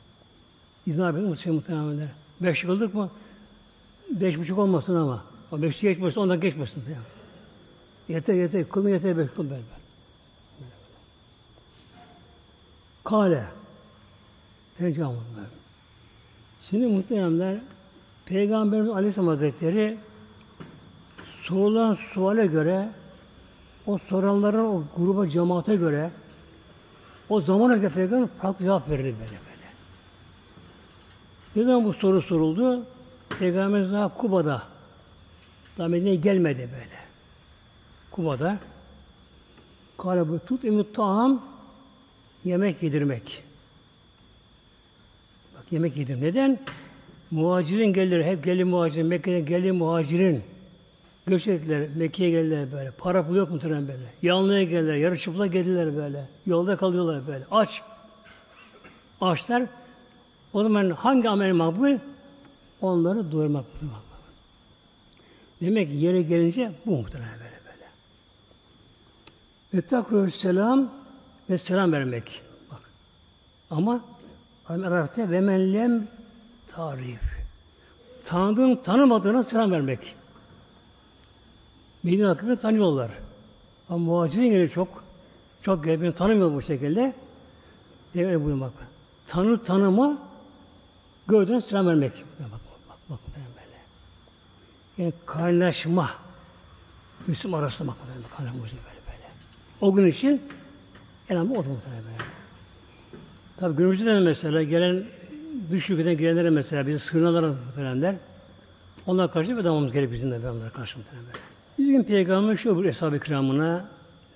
[0.87, 2.11] İzin abi muhtemelen muhtemelen.
[2.41, 3.11] Beş kıldık mı?
[4.11, 5.25] Beş buçuk olmasın ama.
[5.53, 6.79] O beş geçmesin, ondan geçmesin.
[6.79, 7.05] Muhtemelen.
[8.09, 8.69] Yeter yeter.
[8.69, 9.63] Kılın yeter beş kıl böyle.
[13.05, 13.45] Kale.
[14.79, 15.45] Peygamber.
[16.63, 17.61] Şimdi muhteremler
[18.27, 19.99] Peygamberimiz Aleyhisselam Hazretleri
[21.43, 22.89] sorulan suale göre
[23.87, 26.11] o soranların o gruba cemaate göre
[27.35, 29.69] o zamana göre Peygamber farklı cevap verdi böyle böyle.
[31.57, 32.87] Ne zaman bu soru soruldu?
[33.39, 34.63] Peygamberimiz daha Kuba'da
[35.79, 36.99] daha Medine'ye gelmedi böyle.
[38.11, 38.59] Kuba'da
[39.99, 41.43] Kale tut imut taam
[42.45, 43.43] yemek yedirmek.
[45.57, 46.21] Bak yemek yedim.
[46.21, 46.61] Neden?
[47.31, 50.45] Muhacirin gelir, hep gelin muhacirin, Mekke'den gelin muhacirin.
[51.27, 52.91] Göç ettiler, Mekke'ye geldiler böyle.
[52.91, 54.13] Para pul yok mu tren böyle.
[54.23, 56.29] Yanlıya geldiler, yarı çıplak geldiler böyle.
[56.47, 57.45] Yolda kalıyorlar böyle.
[57.51, 57.83] Aç.
[59.21, 59.63] Açlar.
[60.53, 61.99] O zaman hangi amel makbul?
[62.81, 64.15] Onları doyurmak makbul.
[65.61, 67.89] Demek ki yere gelince bu muhtemelen böyle böyle.
[69.75, 70.93] Ve takru selam
[71.51, 72.43] ve selam vermek.
[72.71, 72.81] Bak.
[73.71, 74.05] Ama
[74.69, 76.09] Arap'ta ve men lem
[76.69, 77.21] tarif.
[78.25, 80.15] Tanıdığın tanımadığına selam vermek.
[82.05, 83.11] Medine hakkında tanıyorlar.
[83.89, 85.05] Ama muhacirin yeri çok.
[85.63, 87.15] Çok gelip tanımıyor bu şekilde.
[88.15, 88.73] Devre buyurun bak.
[89.27, 90.19] Tanı tanıma
[91.29, 92.13] gördüğüne selam vermek.
[92.13, 93.77] Bak bak bak, bak böyle.
[94.99, 96.11] Yani kaynaşma.
[97.27, 97.97] Müslüman arasında bak
[98.37, 98.73] kaynaşma böyle
[99.07, 99.31] böyle.
[99.81, 100.43] O gün için
[101.29, 102.17] en önemli o da muhtemelen böyle.
[103.57, 105.05] Tabi günümüzde de mesela gelen
[105.71, 108.17] dış ülkeden gelenlere mesela bizim sığınalara muhtemelenler
[109.07, 111.54] onlar karşı bir davamız gerek bizim de onlara karşı muhtemelen böyle.
[111.79, 113.89] Bizim Peygamber şu bir eshab-ı kiramına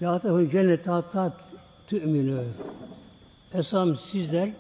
[0.03, 1.37] La tehul cennete hatta
[1.87, 2.45] tü'minü.
[3.55, 4.51] Eshab sizler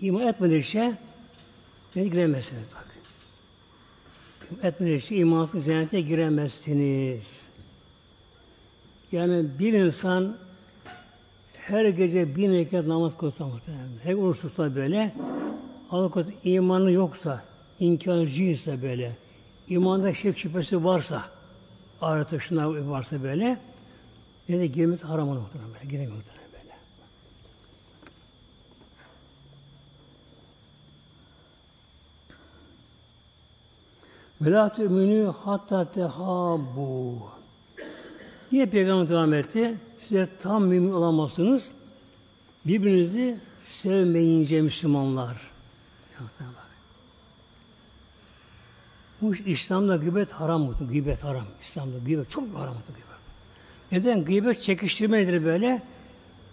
[0.00, 0.94] iman etmedikçe
[1.96, 2.86] beni giremezsiniz bak.
[4.62, 7.46] Etmedikçe imansız cennete giremezsiniz.
[9.12, 10.36] Yani bir insan
[11.58, 15.14] her gece bin rekat namaz kılsa muhtemelen, her oruç tutsa böyle,
[15.90, 17.44] Allah korusun imanı yoksa,
[17.80, 19.16] inkarcıysa böyle,
[19.68, 21.24] imanda şek şüphesi varsa,
[22.00, 23.58] ahirete şunlar varsa böyle,
[24.48, 26.74] ne de girmesi haram ona muhtemelen böyle, giremiyor muhtemelen böyle.
[34.40, 37.18] Ve la tü'minü hatta tehabbu.
[38.50, 39.78] Yine Peygamber devam etti.
[40.00, 41.72] Sizler tam mümin olamazsınız.
[42.64, 45.54] Birbirinizi sevmeyince Müslümanlar.
[49.22, 50.74] Bu İslam'da gıybet haram mı?
[50.90, 51.44] Gıybet haram.
[51.60, 52.80] İslam'da gıybet çok haram mı?
[52.86, 53.04] Gıybet.
[53.92, 54.24] Neden?
[54.24, 55.82] Gıybet çekiştirme nedir böyle?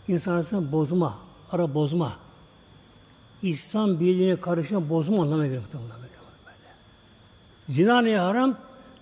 [0.08, 1.19] İnsan arasında bozma,
[1.52, 2.17] ara bozma.
[3.41, 5.63] İslam birliğine karışma, bozma anlamına geliyor.
[5.74, 6.58] Böyle.
[7.69, 8.58] Zina neye haram?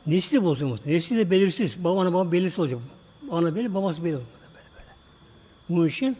[0.08, 0.98] Nesli bozuyor muhtemelen.
[0.98, 1.84] Nesli de belirsiz.
[1.84, 2.80] Babana baba belirsiz olacak.
[3.32, 4.32] Ana belli, babası belli olacak.
[4.54, 4.94] Böyle böyle.
[5.70, 6.18] Bunun için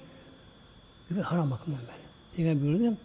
[1.10, 2.00] bir haram bakımdan böyle.
[2.36, 2.98] Peygamber buyurdu.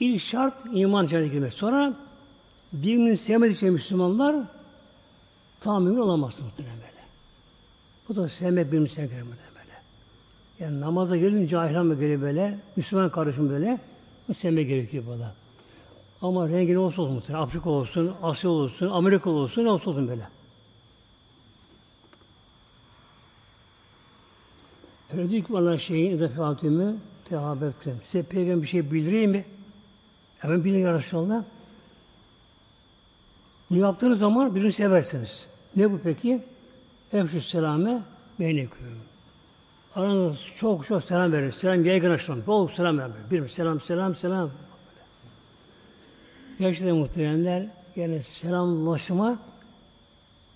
[0.00, 1.52] İlk şart iman cennete girmek.
[1.52, 1.94] Sonra
[2.72, 4.36] birbirini sevmedikçe Müslümanlar
[5.60, 7.02] tam mümin olamazsın muhtemelen böyle.
[8.08, 9.78] Bu da sevmek birbirini sevmek muhtemelen böyle.
[10.58, 13.80] Yani namaza gelince cahil mı geliyor böyle, Müslüman karışım böyle,
[14.32, 15.34] sevmek gerekiyor bana.
[16.22, 17.42] Ama rengi ne olsa olsun muhtemelen.
[17.42, 20.28] Afrika olsun, Asya olsun, Amerika olsun, ne olsa olsun böyle.
[25.12, 28.00] Öyle diyor ki bana şeyin ezafatümü tehabbetüm.
[28.02, 29.44] Size peygamber bir şey bildireyim mi?
[30.38, 31.44] Hemen bilin ya Resulallah.
[33.72, 35.46] Bunu yaptığınız zaman birini seversiniz.
[35.76, 36.42] Ne bu peki?
[37.12, 38.02] Efşü selame
[38.40, 38.98] beyneküm.
[39.94, 41.50] Aranızda çok çok selam verin.
[41.50, 42.46] Selam yaygınlaştırın.
[42.46, 43.12] Bol selam verin.
[43.30, 44.50] Bir selam, selam, selam.
[46.58, 49.38] Gerçekten muhteremler yani selamlaşma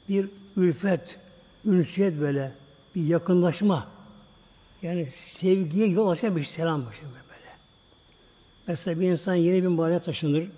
[0.09, 1.18] bir ülfet,
[1.64, 2.52] ünsiyet böyle
[2.94, 3.88] bir yakınlaşma
[4.83, 7.52] yani sevgiye yol açan bir selam başım böyle.
[8.66, 10.48] Mesela bir insan yeni bir mahalleye taşınır,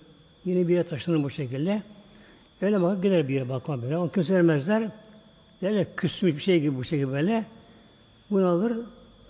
[0.44, 1.82] yeni bir yere taşınır bu şekilde.
[2.62, 3.98] Öyle bakar gider bir yere bakma böyle.
[3.98, 4.90] Onu kimse vermezler.
[5.62, 7.44] Derler küsmüş bir şey gibi bu şekilde böyle.
[8.30, 8.78] Bunu alır,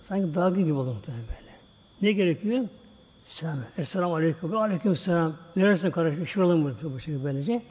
[0.01, 1.55] sanki dalgın gibi olur muhtemelen böyle.
[2.01, 2.65] Ne gerekiyor?
[3.23, 3.59] Selam.
[3.77, 4.57] Esselamu aleyküm.
[4.57, 5.33] Aleyküm selam.
[5.55, 6.27] Neresin kardeşim?
[6.27, 7.61] Şuradan bu, bu şekilde böylece.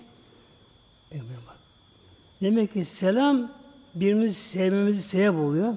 [2.41, 3.51] Demek ki selam
[3.95, 5.75] birimizi sevmemizi sebep oluyor.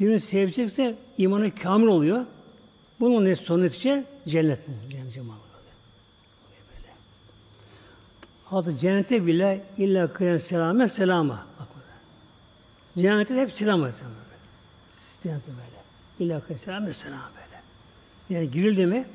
[0.00, 2.24] Birini sevecekse imanı kamil oluyor.
[3.00, 4.04] Bunun ne sonu netice?
[4.26, 4.60] Cennet.
[4.90, 5.70] Cennet cemal böyle.
[8.54, 11.46] Hatta cennete bile illa kıyan selame selama.
[11.60, 11.68] Bak.
[12.98, 13.94] Cennette hep selam var.
[15.22, 15.84] Cennete böyle.
[16.18, 17.62] İlla kıyan selame selam böyle.
[18.30, 19.06] Yani girildi mi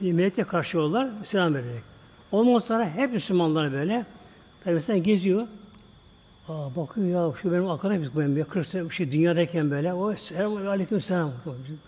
[0.00, 1.82] melekle karşılıyorlar selam vererek.
[2.32, 4.06] Ondan sonra hep Müslümanlar böyle
[4.64, 5.46] tabi sen geziyor
[6.48, 10.56] Aa, bakıyor ya şu benim arkadaşım benim ya 40 sene şey dünyadayken böyle o selam
[10.56, 11.78] aleyküm selam böyle, böyle.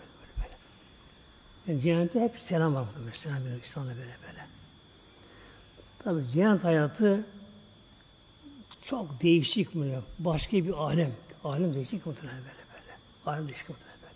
[1.66, 4.61] Yani cennette hep selam var selam veriyor İslam'da böyle böyle.
[6.04, 7.24] Tabi cennet hayatı
[8.82, 10.00] çok değişik böyle.
[10.18, 11.12] Başka bir alem.
[11.44, 12.96] Alem değişik muhtemelen böyle böyle.
[13.26, 14.14] Alem değişik muhtemelen böyle.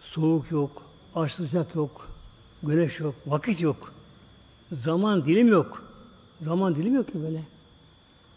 [0.00, 0.82] Soğuk yok,
[1.14, 2.10] aç sıcak yok,
[2.62, 3.94] güneş yok, vakit yok.
[4.72, 5.84] Zaman dilim yok.
[6.40, 7.44] Zaman dilim yok ki böyle.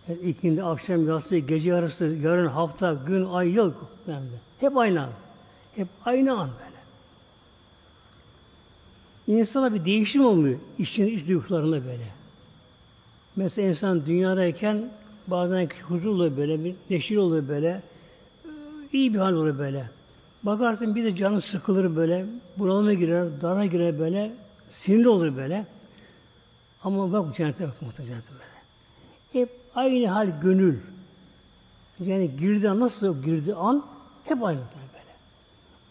[0.07, 3.73] Yani ikindi, akşam, yatsı, gece yarısı, yarın, hafta, gün, ay, yıl.
[4.07, 4.27] Yani
[4.59, 5.11] hep aynı an.
[5.75, 6.66] Hep aynı an böyle.
[9.27, 12.07] İnsana bir değişim olmuyor için iç duygularında böyle.
[13.35, 14.89] Mesela insan dünyadayken
[15.27, 17.83] bazen huzurlu böyle, bir neşir oluyor böyle,
[18.93, 19.89] iyi bir hal oluyor böyle.
[20.43, 22.25] Bakarsın bir de canı sıkılır böyle,
[22.57, 24.31] bunalıma girer, dara girer böyle,
[24.69, 25.65] sinirli olur böyle.
[26.83, 28.57] Ama bak cennete bak muhtemelen böyle.
[29.31, 30.77] Hep aynı hal gönül.
[31.99, 33.85] Yani girdi an nasıl girdi an
[34.23, 35.15] hep aynı böyle.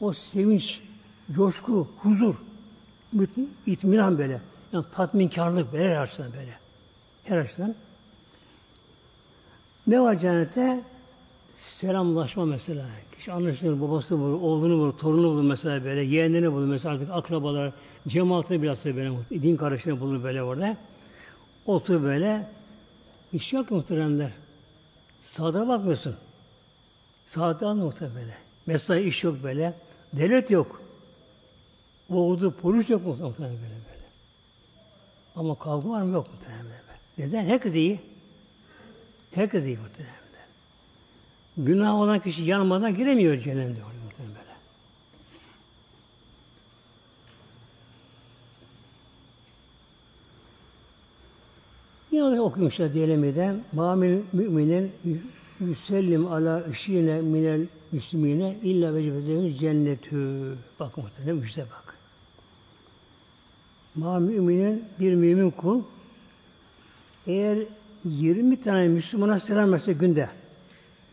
[0.01, 0.83] O sevinç,
[1.33, 2.35] coşku, huzur,
[3.67, 4.41] itminan böyle.
[4.73, 6.59] Yani tatminkarlık böyle her açıdan böyle.
[7.25, 7.75] Her açıdan.
[9.87, 10.81] Ne var cennette?
[11.57, 12.87] Selamlaşma mesela.
[13.17, 17.73] Kişi anlaşılır, babası bulur, oğlunu bulur, torunu bulur mesela böyle, yeğenlerini bulur mesela artık akrabalar,
[18.09, 20.77] cemaatini biraz böyle, din kardeşlerini bulur böyle orada.
[21.67, 22.49] Otur böyle,
[23.33, 24.33] İş yok muhteremler.
[25.21, 26.17] Sağda bakmıyorsun.
[27.27, 28.35] Sağda muhtemelen böyle.
[28.67, 29.75] Mesai iş yok böyle.
[30.13, 30.81] Devlet yok.
[32.11, 34.07] Ordu, polis yok muhtemelen böyle böyle.
[35.37, 36.15] Ama kavga var mı?
[36.15, 36.77] Yok muhtemelen böyle.
[37.19, 37.45] Neden?
[37.45, 38.01] Herkes iyi.
[39.35, 40.17] Herkes iyi muhtemelen.
[41.57, 44.47] Günah olan kişi yanmadan giremiyor cennete muhtemelen.
[52.11, 54.93] Yine okumuşlar diyelim de Mamil müminin
[55.61, 60.55] yüsellim ala işine minel müslimine illa vecibetlerin cennetü.
[60.81, 61.86] Bak muhtemelen müjde bak.
[63.97, 65.83] Ma müminin bir mümin kul
[67.27, 67.59] eğer
[68.05, 70.31] 20 tane Müslümana selam verse günde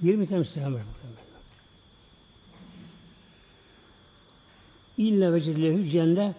[0.02, 1.24] 20 tane selam verse muhtemelen.
[4.98, 6.36] İlla vecibetlerin cennet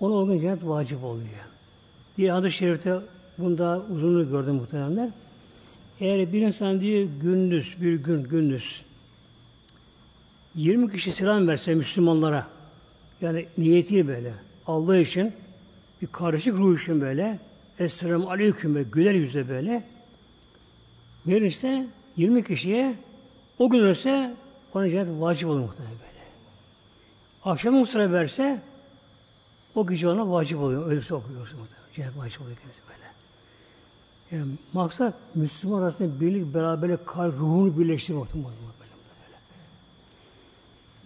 [0.00, 1.28] ona o gün cennet vacip oluyor.
[2.16, 3.00] Diğer hadis-i şerifte
[3.38, 5.10] Bunda uzunluğu gördüm muhteremler.
[6.00, 8.84] Eğer bir insan diyor gündüz, bir gün gündüz
[10.54, 12.46] 20 kişi selam verse Müslümanlara
[13.20, 14.34] yani niyeti böyle
[14.66, 15.32] Allah için
[16.02, 17.38] bir karışık ruh için böyle
[17.78, 19.84] Esselamu Aleyküm ve güler yüzle böyle
[21.26, 21.86] verirse
[22.16, 22.94] 20 kişiye
[23.58, 24.34] o gün ölse
[24.74, 26.24] ona cennet vacip olur muhtemelen böyle.
[27.44, 28.62] Akşamın sıra verse
[29.74, 30.86] o gece ona vacip oluyor.
[30.86, 31.92] Ölürse okuyorsun muhtemelen.
[31.94, 33.04] Cennet vacip oluyor kendisi böyle.
[34.30, 38.34] Yani maksat Müslüman arasında birlik, beraberlik, kalp, ruhunu birleştirmek.
[38.34, 38.54] Böyle, böyle.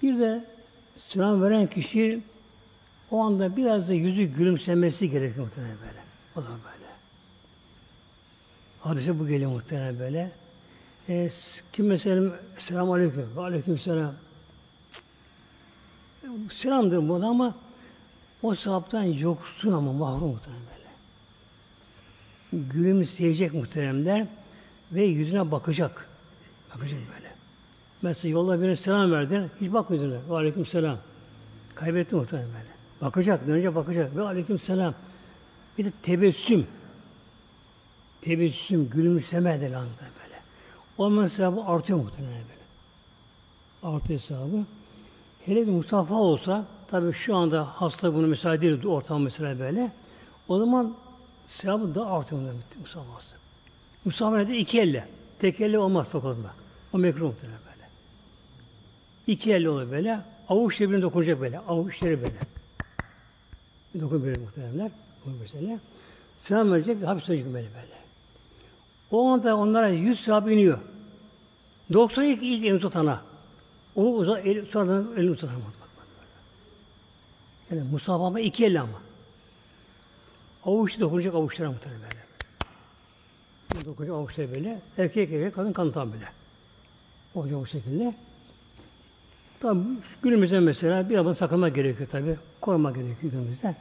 [0.03, 0.45] Bir de
[0.97, 2.23] selam veren kişi
[3.11, 6.03] o anda biraz da yüzü gülümsemesi gerekiyor muhtemelen böyle.
[6.37, 6.89] O da böyle.
[8.81, 10.31] Hadise bu geliyor muhtemelen böyle.
[11.09, 11.31] E,
[11.73, 14.15] kim mesela selamun aleyküm aleyküm selam.
[16.51, 17.55] Selamdır bu ama
[18.43, 20.79] o sahaptan yoksun ama mahrum muhtemelen böyle
[22.53, 24.27] gülümseyecek muhteremler
[24.93, 26.09] ve yüzüne bakacak.
[26.75, 27.35] Bakacak böyle.
[28.03, 29.51] Mesela yolda birine selam verdin.
[29.61, 30.31] Hiç bakmıyordun.
[30.31, 30.99] Ve aleyküm selam.
[31.75, 32.78] Kaybetti muhtemelen böyle.
[33.01, 33.47] Bakacak.
[33.47, 34.17] Dönünce bakacak.
[34.17, 34.95] Ve aleyküm selam.
[35.79, 36.67] Bir de tebessüm.
[38.21, 40.41] Tebessüm, gülümseme de lazım böyle.
[40.99, 43.95] O mesela bu artıyor muhtemelen böyle.
[43.95, 44.65] Artıyor hesabı.
[45.45, 49.93] Hele bir musafa olsa, tabii şu anda hasta bunu müsaade değil, ortam mesela böyle.
[50.49, 50.95] O zaman
[51.47, 52.43] sevabı daha artıyor
[52.81, 53.37] musafası.
[54.05, 54.55] Musafa nedir?
[54.55, 55.09] İki elle.
[55.39, 56.55] Tek elle olmaz sokakta.
[56.93, 57.89] O mekruh muhtemelen böyle.
[59.27, 60.21] İki elle olur böyle.
[60.49, 61.59] Avuç birbirine dokunacak böyle.
[61.59, 62.37] Avuçları böyle.
[63.95, 64.91] Dokun böyle muhtemelenler.
[65.27, 65.81] Bu mesela.
[66.39, 67.99] Selam verecek, bir hapis böyle böyle.
[69.11, 70.79] O anda onlara yüz sevap iniyor.
[71.93, 73.23] 90 ilk, ilk elini tutana.
[73.97, 75.79] Onu uzak, el, sonradan elini tutamadı.
[77.71, 79.03] Yani musabama iki elle ama.
[80.65, 83.87] Avuç dokunacak avuçlara muhtemelen böyle.
[83.87, 84.81] Dokunacak avuçlara böyle.
[84.99, 86.29] Erkek erkek, kadın kanıtan böyle.
[87.35, 88.15] Olacak bu şekilde.
[89.61, 89.81] Tabi
[90.23, 92.37] günümüzde mesela bir adam sakınma gerekiyor tabi.
[92.61, 93.77] Koruma gerekiyor günümüzde.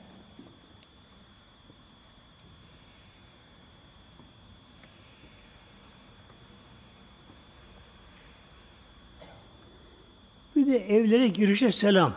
[10.55, 12.13] Bir de evlere girişe selam.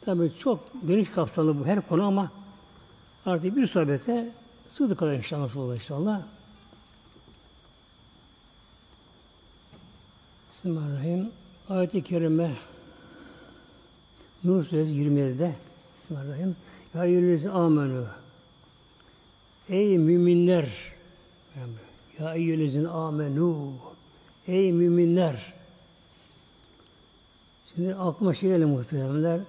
[0.00, 2.32] Tabii çok geniş kapsamlı bu her konu ama
[3.26, 4.32] artık bir sohbete
[4.68, 6.22] sığdı kadar inşallah nasıl olur inşallah.
[10.50, 11.41] Bismillahirrahmanirrahim.
[11.68, 12.52] Ayet-i Kerime
[14.44, 15.54] Nur Suresi 27'de
[15.96, 16.56] Bismillahirrahmanirrahim.
[16.94, 18.04] Ya eyyühellezi amenü
[19.68, 20.92] Ey müminler
[22.18, 23.72] Ya eyyühellezine amenü
[24.46, 25.54] Ey müminler
[27.74, 29.40] Şimdi aklıma şey geldi muhteremler.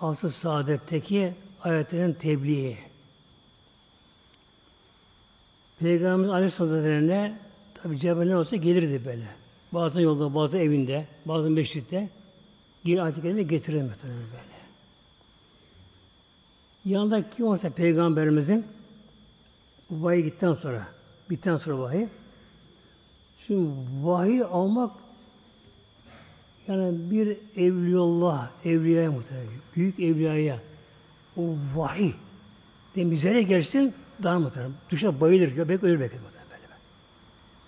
[0.00, 2.78] Asıl saadetteki ayetlerin tebliği.
[5.78, 7.34] Peygamberimiz Aleyhisselatü
[7.74, 9.37] tabi cebeller olsa gelirdi böyle.
[9.72, 12.08] Bazen yolda, bazı evinde, bazı meşritte
[12.84, 14.58] geri ayet-i kerime getirir muhtemelen böyle.
[16.84, 18.66] Yanında kim olsa Peygamberimizin
[19.90, 20.88] vahiy gittikten sonra,
[21.30, 22.06] bitten sonra vahiy.
[23.46, 23.70] Şimdi
[24.02, 24.92] vahiy almak
[26.68, 30.58] yani bir evliyullah, evliyaya muhtemelen, büyük evliyaya
[31.36, 31.42] o
[31.74, 32.12] vahiy
[32.96, 34.72] demizlere gelsin daha muhtemelen.
[34.90, 36.74] Düşe bayılır, göbek ölür belki muhtemelen böyle.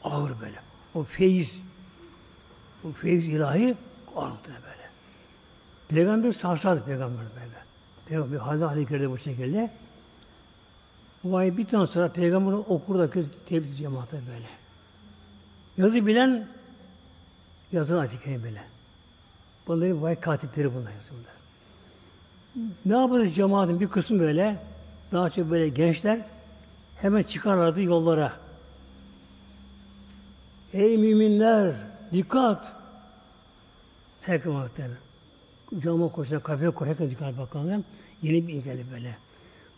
[0.04, 0.56] Ağır böyle.
[0.94, 1.62] O feyiz,
[2.84, 3.76] o feyiz ilahi
[4.14, 4.90] muhtemelen böyle.
[5.88, 7.64] Peygamber sarsardı peygamber böyle.
[8.06, 9.70] Peygamber halde hale girdi bu şekilde.
[11.24, 13.10] Bu bir tane sonra peygamber okur da
[13.46, 14.48] tebliğ cemaate böyle.
[15.76, 16.46] Yazı bilen
[17.72, 18.62] yazın açık böyle.
[19.66, 21.32] Bunların vay katipleri bunlar yazıyorlar.
[22.84, 24.62] Ne yapacak cemaatin bir kısmı böyle,
[25.12, 26.20] daha çok böyle gençler
[26.96, 28.32] hemen çıkarlardı yollara.
[30.72, 31.74] Ey müminler,
[32.12, 32.72] dikkat!
[34.20, 34.96] Herkes muhtemelen.
[35.78, 37.84] Cama koşuna, kapıya koşuna, herkes dikkat bakalım.
[38.22, 39.16] Yeni bir geldi böyle.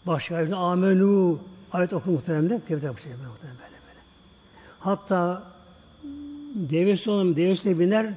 [0.06, 1.38] Başka ayette amenu
[1.72, 2.62] ayet okur muhtemelen.
[2.68, 4.00] Tebrik bu şey muhtemelen böyle böyle.
[4.80, 5.42] Hatta
[6.54, 8.14] devesi olan devesine biner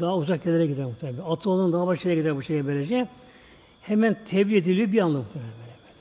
[0.00, 1.24] daha uzak yerlere gider muhtemelen.
[1.30, 3.08] Atı olan daha başka yere gider bu şeye böylece.
[3.82, 5.94] Hemen tebliğ ediliyor bir anda muhtemelen böyle, böyle.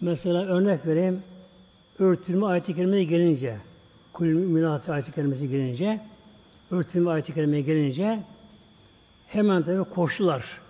[0.00, 1.22] Mesela örnek vereyim.
[1.98, 3.58] Örtülme ayet-i kerimeye gelince,
[4.14, 6.00] kul müminat ayet-i kerimesi gelince,
[6.70, 8.22] örtülme ayet-i kerimeye gelince
[9.26, 10.60] hemen tabi koştular.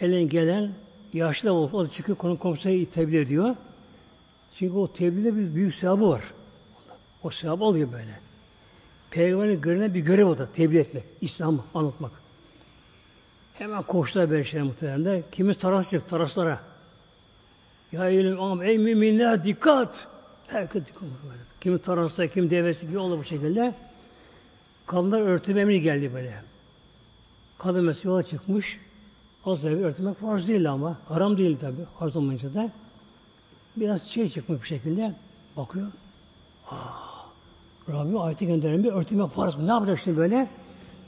[0.00, 0.72] Elen gelen
[1.12, 3.56] yaşlı olup o çıkıyor konu komşuya tebliğ ediyor.
[4.52, 6.24] Çünkü o tebliğde bir büyük sevabı var.
[7.22, 8.20] O sevabı oluyor böyle.
[9.10, 10.52] Peygamberin görünen bir görev o da.
[10.52, 11.04] Tebliğ etmek.
[11.20, 12.12] İslam'ı anlatmak.
[13.54, 15.24] Hemen koştular şeyler muhtemelen.
[15.32, 16.60] Kimi taras çıktı taraslara.
[17.92, 20.08] Ya ilim, ey müminler dikkat.
[20.46, 21.47] Herkes dikkat.
[21.60, 23.74] Kimi tarasta, kim devesi gibi oldu bu şekilde.
[24.86, 26.42] Kadınlar örtüm emri geldi böyle.
[27.58, 28.78] Kadın mesela yola çıkmış.
[29.46, 30.98] Az evvel örtmek farz değil ama.
[31.08, 31.76] Haram değil tabi.
[31.98, 32.70] Farz olmayınca da.
[33.76, 35.14] Biraz şey çıkmış bir şekilde.
[35.56, 35.86] Bakıyor.
[36.70, 36.76] Aa,
[37.88, 39.66] Rabbim ayeti gönderen bir örtülme farz mı?
[39.66, 40.48] Ne yapacak şimdi böyle?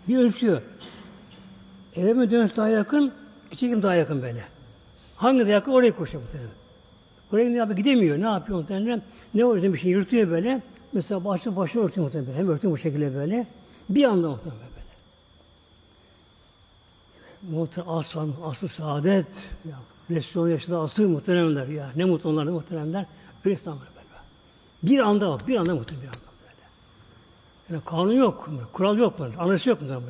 [0.09, 0.63] Bir ölçüyor.
[1.97, 3.13] Eve mi dönüş daha yakın,
[3.53, 4.45] içekim daha yakın böyle.
[5.17, 6.51] Hangi de yakın oraya koşuyor muhtemelen.
[7.33, 7.77] Oraya ne yapıyor?
[7.77, 8.21] Gidemiyor.
[8.21, 9.03] Ne yapıyor muhtemelen?
[9.35, 9.77] Ne oluyor?
[9.77, 10.63] Şey yırtıyor böyle.
[10.93, 12.35] Mesela başlı başına örtüyor muhtemelen.
[12.35, 13.47] Hem örtüyor bu şekilde böyle.
[13.89, 14.87] Bir anda muhtemelen böyle.
[17.57, 19.51] Muhtemelen aslan, aslı saadet.
[19.69, 19.77] Ya,
[20.11, 21.91] Resulullah yaşında asıl muhtemelenler ya.
[21.97, 23.07] Ne mutlu onlar, ne muhtemelenler.
[23.45, 24.01] Öyle insanlar böyle.
[24.83, 26.31] Bir anda bak, bir anda muhtemelen bir anda.
[27.71, 29.27] Yani kanun yok, kural yok mu?
[29.39, 30.03] Anası yok mu böyle?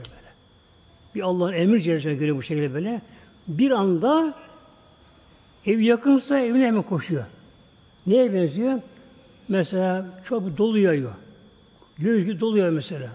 [1.15, 3.03] Bir Allah'ın emir cennetine göre bu şekilde böyle.
[3.49, 4.35] Bir anda
[5.67, 7.25] ev yakınsa evine hemen koşuyor.
[8.07, 8.81] Neye benziyor?
[9.49, 11.13] Mesela çok dolu yağıyor.
[11.99, 13.11] Göğüs gibi doluyor mesela.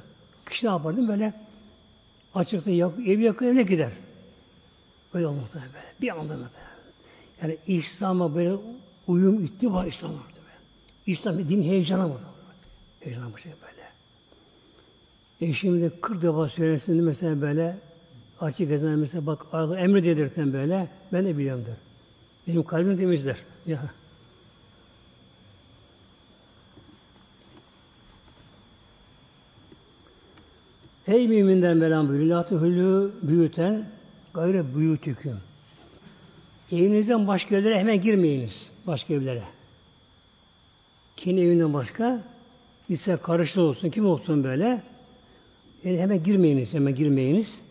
[0.50, 1.14] Kişi ne yapar değil mi?
[1.14, 1.34] Böyle
[2.36, 3.92] açıkta yak, ev yakıyor evine gider.
[5.14, 5.86] Öyle muhtemelen böyle.
[6.02, 6.76] Bir anda muhtemelen.
[7.42, 8.56] Yani İslam'a böyle
[9.08, 10.58] uyum ittiba İslam vardı böyle.
[11.06, 12.22] İslam din heyecanı var.
[13.00, 13.86] Heyecanı bir şey böyle.
[15.42, 17.78] E şimdi 40 defa söylesin mesela böyle
[18.40, 21.85] açık gezen mesela bak emri dedirten böyle ben de biliyorum der.
[22.48, 23.38] Benim kalbim temizler.
[23.66, 23.92] Ya.
[31.08, 32.46] Ey müminler melam buyuruyor.
[32.46, 33.90] Tuhulü büyüten
[34.34, 35.38] gayrı büyütüküm.
[36.72, 38.72] Evinizden başka evlere hemen girmeyiniz.
[38.88, 39.44] Başka evlere.
[41.18, 42.24] Kendi evinden başka
[42.90, 44.84] ise karışlı olsun, kim olsun böyle.
[45.84, 47.62] Yani hemen girmeyiniz, hemen girmeyiniz.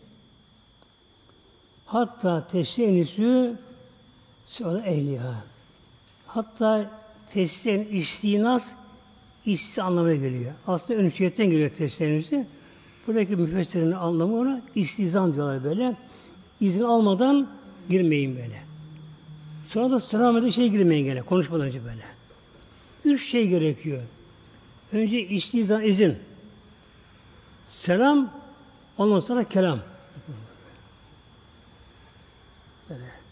[1.86, 3.58] Hatta tesyenüsü
[4.46, 5.44] sonra ehliha.
[6.26, 6.90] Hatta
[7.30, 8.72] tesyen istinas
[9.46, 10.52] isti anlamına geliyor.
[10.66, 12.46] Aslında ünsiyetten geliyor tesyenüsü.
[13.06, 15.96] Buradaki müfessirin anlamı ona istizan diyorlar böyle.
[16.60, 17.48] İzin almadan
[17.88, 18.62] girmeyin böyle.
[19.64, 22.04] Sonra da selamete şey girmeyin gene konuşmadan önce böyle.
[23.04, 24.02] Üç şey gerekiyor.
[24.92, 26.18] Önce istizan izin.
[27.66, 28.32] Selam
[28.98, 29.78] ondan sonra kelam.
[32.90, 33.23] Böyle.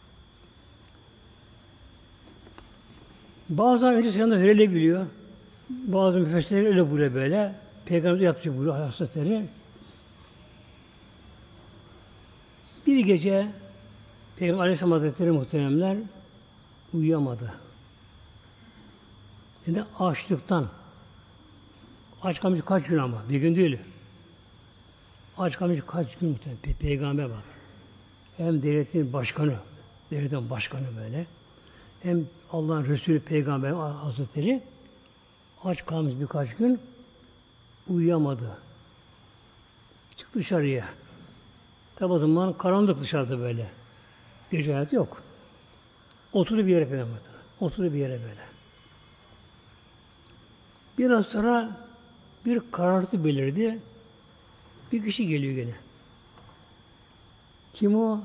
[3.59, 5.07] Bazen önce selamda verilebiliyor.
[5.71, 7.55] Bazı müfessirler öyle buyuruyor böyle.
[7.87, 9.47] Peygamber yaptı bu hasretleri.
[12.87, 13.49] Bir gece
[14.37, 15.97] Peygamber Aleyhisselam Hazretleri muhteremler
[16.95, 17.53] uyuyamadı.
[19.67, 20.67] Yani açlıktan.
[22.23, 23.23] Aç kalmış kaç gün ama.
[23.29, 23.79] Bir gün değil.
[25.39, 26.63] Aç kalmış kaç gün muhtemelen.
[26.63, 27.45] Pe Peygamber bak.
[28.37, 29.55] Hem devletin başkanı,
[30.11, 31.27] devletin başkanı böyle.
[32.03, 34.63] Hem Allah'ın Resulü Peygamber Hazretleri
[35.65, 36.81] aç kalmış birkaç gün
[37.89, 38.59] uyuyamadı.
[40.17, 40.89] Çıktı dışarıya.
[41.97, 43.71] Tabi o zaman karanlık dışarıda böyle.
[44.51, 45.23] Gece hayatı yok.
[46.33, 47.19] Oturdu bir yere Peygamber.
[47.61, 48.43] Oturdu bir yere böyle.
[50.99, 51.77] Biraz sonra
[52.45, 53.79] bir karartı belirdi.
[54.93, 55.75] Bir kişi geliyor gene.
[57.73, 58.21] Kim o?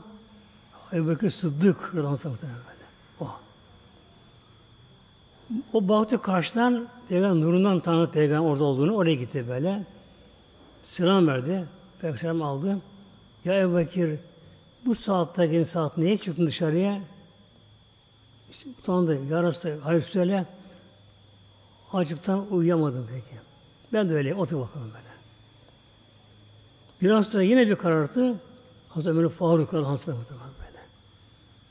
[0.93, 2.76] Ebu Bekir Sıddık radıyallahu.
[5.73, 8.95] O baktı karşıdan Peygamber nurundan tanıdı Peygamber orada olduğunu.
[8.95, 9.85] Oraya gitti böyle.
[10.83, 11.65] Selam verdi.
[12.01, 12.77] Peygamber aldı.
[13.45, 14.19] Ya Ebu Bekir
[14.85, 17.01] bu saatte yeni saat niye çıktın dışarıya?
[18.51, 19.25] İşte utandı.
[19.25, 20.45] Ya Resulallah, hayır söyle.
[21.93, 23.41] Acıktan uyuyamadım peki.
[23.93, 24.35] Ben de öyle.
[24.35, 25.07] Otur bakalım böyle.
[27.01, 28.35] Biraz sonra yine bir karartı.
[28.89, 30.79] Hazreti Ömer Faruk Hazretleri böyle.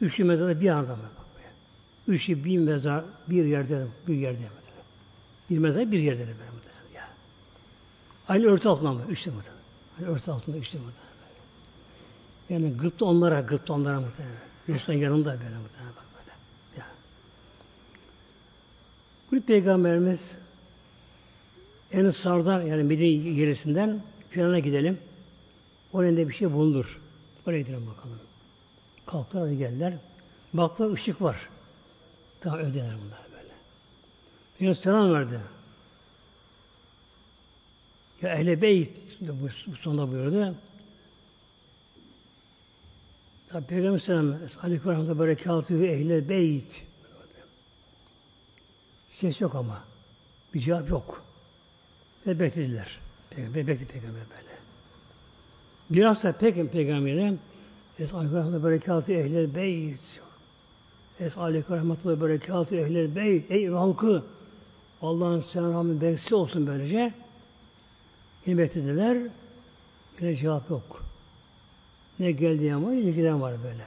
[0.00, 1.15] Üçlü mezarda bir anda böyle.
[2.08, 4.42] Üçü bir mezar bir yerde bir yerde.
[5.50, 7.08] Bir mezar bir yerde böyle muhtemelen ya.
[8.28, 9.00] Aynı örtü altında mı?
[9.08, 9.62] Üçlü muhtemelen.
[9.98, 11.06] Aynı örtü altında üçlü muhtemelen.
[12.48, 14.36] Yani gıptı onlara, gıptı onlara muhtemelen.
[14.68, 16.32] Resul'ün yanında böyle muhtemelen bak böyle.
[16.80, 16.86] Ya.
[19.32, 20.38] Bu peygamberimiz
[21.92, 24.98] en sardan yani Medine yerisinden Filan'a gidelim.
[25.92, 27.00] Oraya bir şey bulunur.
[27.46, 28.18] Oraya gidelim bakalım.
[29.06, 29.94] Kalktılar hadi geldiler.
[30.52, 31.48] Baktılar ışık var.
[32.46, 33.54] Daha ödeler bunlar böyle.
[34.58, 35.40] Peygamber selam verdi.
[38.22, 38.90] Ya ehle beyt
[39.66, 40.54] bu sonunda buyurdu.
[43.48, 46.82] Tabi Peygamber selam Aleyküm Rahmetullah Berekatü ehle beyt.
[49.10, 49.84] Ses yok ama.
[50.54, 51.24] Bir cevap yok.
[52.26, 52.98] Ve beklediler.
[53.30, 54.58] Peygamber bekledi peygamber böyle.
[55.90, 57.38] Biraz da pek peygamberine
[57.98, 60.25] Es aleyküm rahmetullah berekatü ehlel beyt.
[61.20, 63.50] Es aleyküm rahmetullah berekatü ehlel beyt.
[63.50, 64.22] Ey halkı
[65.02, 67.14] Allah'ın sen rahmet bereketi olsun böylece.
[68.46, 69.18] Yine beklediler.
[70.20, 71.04] Yine cevap yok.
[72.18, 73.84] Ne geldi ama ilgilen var böyle.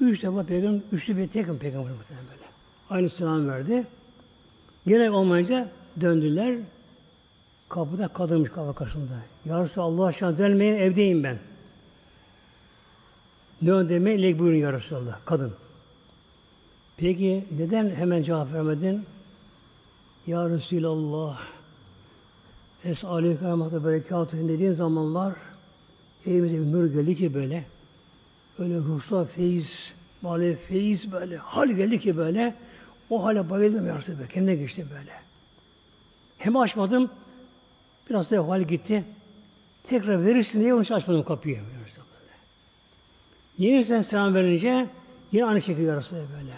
[0.00, 2.42] Üç defa peygamber, üçlü bir tekim peygamber muhtemelen böyle.
[2.90, 3.86] Aynı selam verdi.
[4.86, 5.68] Gene olmayınca
[6.00, 6.58] döndüler.
[7.68, 9.14] Kapıda kadınmış kapı karşısında.
[9.44, 11.38] Ya Allah aşkına dönmeyin evdeyim ben.
[13.62, 15.18] Demeyin ilek buyurun ya Resulallah.
[15.24, 15.52] Kadın.
[16.96, 19.04] Peki neden hemen cevap vermedin?
[20.26, 21.40] Ya Resulallah
[22.84, 25.34] Es-aleyküm rahmetü berekatühün dediğin zamanlar
[26.26, 27.64] evimize bir nur geldi ki böyle
[28.58, 32.54] öyle ruhsal feyiz, manevi feyiz böyle hal geldi ki böyle
[33.10, 34.28] o hale bayıldım ya Resulallah.
[34.28, 35.12] Kendine geçtim böyle.
[36.38, 37.10] Hem açmadım
[38.10, 39.04] biraz da hal gitti.
[39.84, 41.58] Tekrar verirsin diye onun açmadım kapıyı.
[43.58, 44.88] Yine sen selam verince
[45.32, 46.54] yine aynı şekilde Resulallah böyle.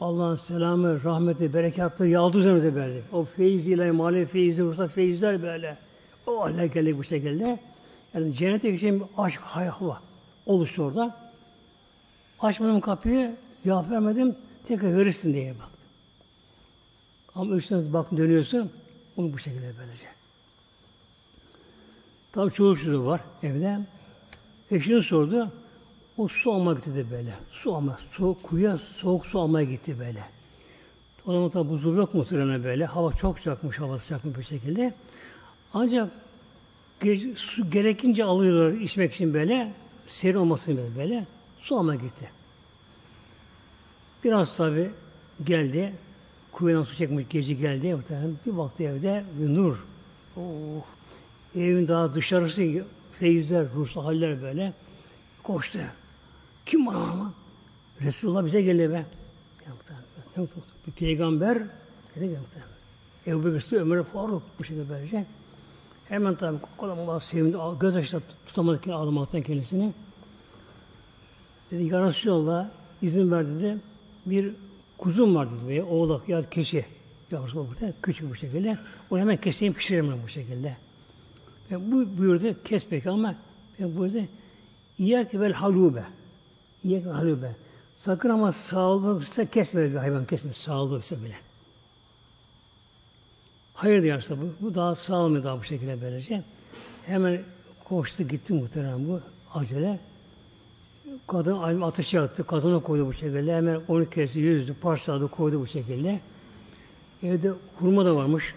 [0.00, 3.02] Allah'ın selamı, rahmeti, berekatı yağdı üzerimize böyle.
[3.12, 5.78] O feyiz ile manevi feyizler, ruhsal feyizler böyle.
[6.26, 7.60] O hale geldik bu şekilde.
[8.16, 10.00] Yani cennete geçen bir aşk hayahva
[10.46, 11.16] oluştu orada.
[12.40, 15.80] Açmadım kapıyı, cevap vermedim, tekrar verirsin diye baktım.
[17.34, 18.70] Ama üç tane bak dönüyorsun,
[19.16, 20.06] onu bu şekilde böylece.
[22.32, 23.78] Tabii çocuğu var evde.
[24.70, 25.52] Eşini sordu.
[26.18, 27.34] O su almaya gitti de böyle.
[27.50, 30.20] Su alma, su, kuyuya soğuk su almaya gitti böyle.
[31.26, 32.84] O zaman tabi buzul yok muhtemelen böyle.
[32.84, 34.94] Hava çok sıcakmış, hava sıcakmış bir şekilde.
[35.74, 36.12] Ancak
[37.36, 39.72] su gerekince alıyorlar içmek için böyle.
[40.06, 41.26] Serin olmasın böyle, böyle.
[41.58, 42.30] Su almaya gitti.
[44.24, 44.90] Biraz tabi
[45.44, 45.92] geldi.
[46.52, 47.94] Kuyudan su çekmiş gece geldi.
[47.94, 49.84] Muhtemelen bir baktı evde bir nur.
[50.36, 50.42] Oh,
[51.54, 52.84] evin daha dışarısı
[53.18, 54.72] feyizler, ruhsal haller böyle.
[55.42, 55.78] Koştu.
[56.68, 57.32] Kim var ama?
[58.00, 59.06] Resulullah bize geldi be.
[60.86, 61.62] Bir peygamber
[62.14, 62.38] geldi.
[63.26, 65.26] Ebu Bekir Ömer Faruk bu şekilde böylece.
[66.08, 67.56] Hemen tabi kocaman sevindi.
[67.80, 69.92] Göz açtı tutamadı ki ağlamaktan kendisini.
[71.70, 72.70] Dedi ya Resulallah
[73.02, 73.78] izin ver dedi.
[74.26, 74.54] Bir
[74.98, 76.86] kuzum var dedi veya oğlak ya keçi.
[77.30, 78.78] Yavrusu burada küçük bu şekilde.
[79.10, 80.76] Onu hemen keseyim pişiririm bu şekilde.
[81.70, 83.34] Ve bu buyurdu kes peki ama
[83.78, 84.18] buyurdu
[84.98, 86.02] İyyâke vel halûbe.
[86.84, 87.50] Vel halûbe.
[87.96, 90.52] Sakın ama sağlıksa kesme bir hayvan kesme.
[90.52, 91.34] Sağlıksa bile.
[93.74, 94.44] Hayır diyorsa bu.
[94.60, 96.42] Bu daha sağlamıyor daha bu şekilde böylece.
[97.06, 97.40] Hemen
[97.84, 99.20] koştu gitti muhtemelen bu
[99.54, 99.98] acele.
[101.26, 102.46] Kadın ateş yaktı.
[102.46, 103.56] Kadına koydu bu şekilde.
[103.56, 106.20] Hemen onu kesti, yüzdü, parçaladı, koydu bu şekilde.
[107.22, 108.54] Evde hurma da varmış.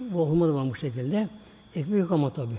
[0.00, 1.28] Bu hurma da varmış şekilde.
[1.74, 2.54] Ekmek yok ama tabi.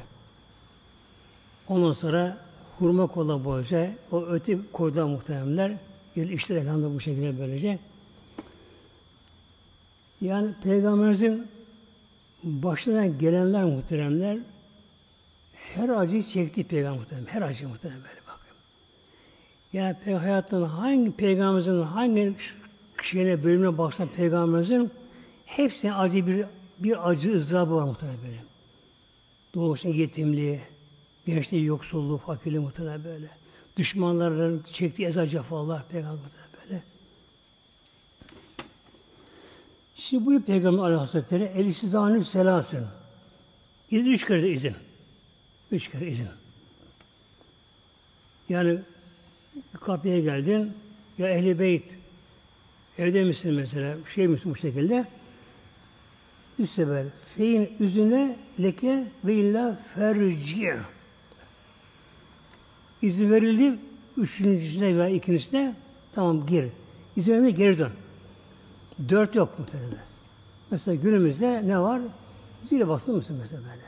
[1.67, 2.37] Ondan sonra
[2.81, 5.77] hurma kola boyunca o öte koydular muhteremler.
[6.15, 7.79] Bir işler elhamdülillah bu şekilde böylece.
[10.21, 11.47] Yani Peygamberimizin
[12.43, 14.37] başına gelenler muhteremler
[15.53, 17.25] her acıyı çekti Peygamber muhterem.
[17.25, 18.57] Her acı muhterem böyle bakın.
[19.73, 22.35] Yani hayatın hangi peygamberimizin hangi
[23.01, 24.91] şeyine bölümüne baksan peygamberimizin
[25.45, 26.45] hepsine acı bir
[26.79, 28.43] bir acı ızdırabı var muhtemelen böyle.
[29.53, 30.61] Doğuşta yetimliği,
[31.25, 33.29] gençliği yoksulluğu, fakirliği muhtemelen böyle.
[33.77, 36.29] Düşmanların çektiği eza cefalar peygamber
[36.61, 36.83] böyle.
[39.95, 42.87] Şimdi bu Peygamber Aleyhisselatü el istizanü selasın.
[43.91, 44.75] İzin üç kere izin.
[45.71, 46.27] Üç kere izin.
[48.49, 48.79] Yani
[49.81, 50.73] kapıya geldin,
[51.17, 51.97] ya ehli beyt,
[52.97, 55.07] evde misin mesela, şey misin bu şekilde?
[56.59, 57.05] Üç sefer.
[57.37, 60.73] Feyin üzüne leke ve illa ferci.
[63.01, 63.79] İzin verildi.
[64.17, 65.75] Üçüncüsüne veya ikincisine
[66.11, 66.69] tamam gir.
[67.15, 67.91] İzin vermeye geri dön.
[69.09, 70.03] Dört yok muhtemelen.
[70.71, 72.01] Mesela günümüzde ne var?
[72.63, 73.81] Zile bastı mısın mesela böyle?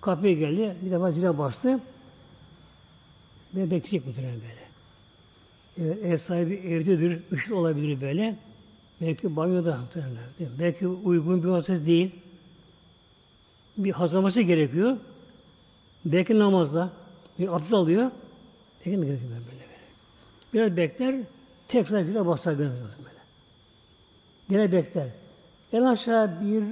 [0.00, 1.80] Kapıya geldi, bir defa zile bastı.
[3.54, 4.66] Ve bekleyecek muhtemelen böyle.
[5.90, 8.36] Ev, ev sahibi evdedir, ışık olabilir böyle.
[9.00, 10.58] Belki banyoda muhtemelen.
[10.58, 12.10] Belki uygun bir vasıta değil.
[13.76, 14.96] Bir hazırlaması gerekiyor.
[16.04, 16.92] Belki namazda.
[17.38, 18.10] Bir abdest alıyor.
[18.86, 19.66] Belki mi gerekiyor böyle böyle.
[20.54, 21.16] Biraz bekler,
[21.68, 22.72] tekrar zile basar böyle.
[24.50, 25.08] Yine bekler.
[25.72, 26.64] En aşağı bir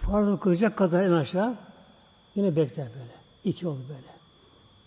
[0.00, 1.54] farz kılacak kadar en aşağı
[2.34, 3.12] yine bekler böyle.
[3.44, 4.18] İki oldu böyle.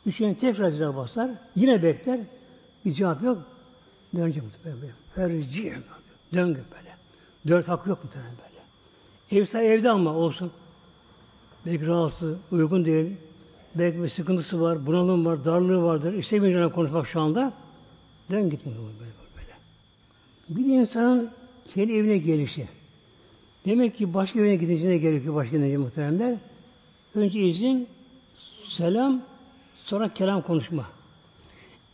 [0.06, 1.32] Üçüncü tekrar zile basar.
[1.56, 2.20] Yine bekler.
[2.86, 3.38] Bir cevap yok.
[4.16, 4.93] Dönecek böyle.
[5.16, 5.74] Ferci.
[6.34, 6.95] Döngü böyle.
[7.47, 9.41] Dört hakkı yok muhtemelen böyle.
[9.41, 10.52] Ev evde ama olsun.
[11.66, 13.18] Belki rahatsız, uygun değil.
[13.76, 16.14] Belki bir sıkıntısı var, bunalım var, darlığı vardır.
[16.14, 17.54] İstemiyor konuşmak şu anda.
[18.32, 19.54] Dön gitmiyor böyle, böyle.
[20.50, 21.32] Bir insanın
[21.66, 22.68] kendi evine gelişi.
[23.66, 26.36] Demek ki başka evine gideceğine gerekiyor başka evine muhteremler.
[27.16, 27.88] Önce izin,
[28.68, 29.22] selam,
[29.76, 30.86] sonra kelam konuşma.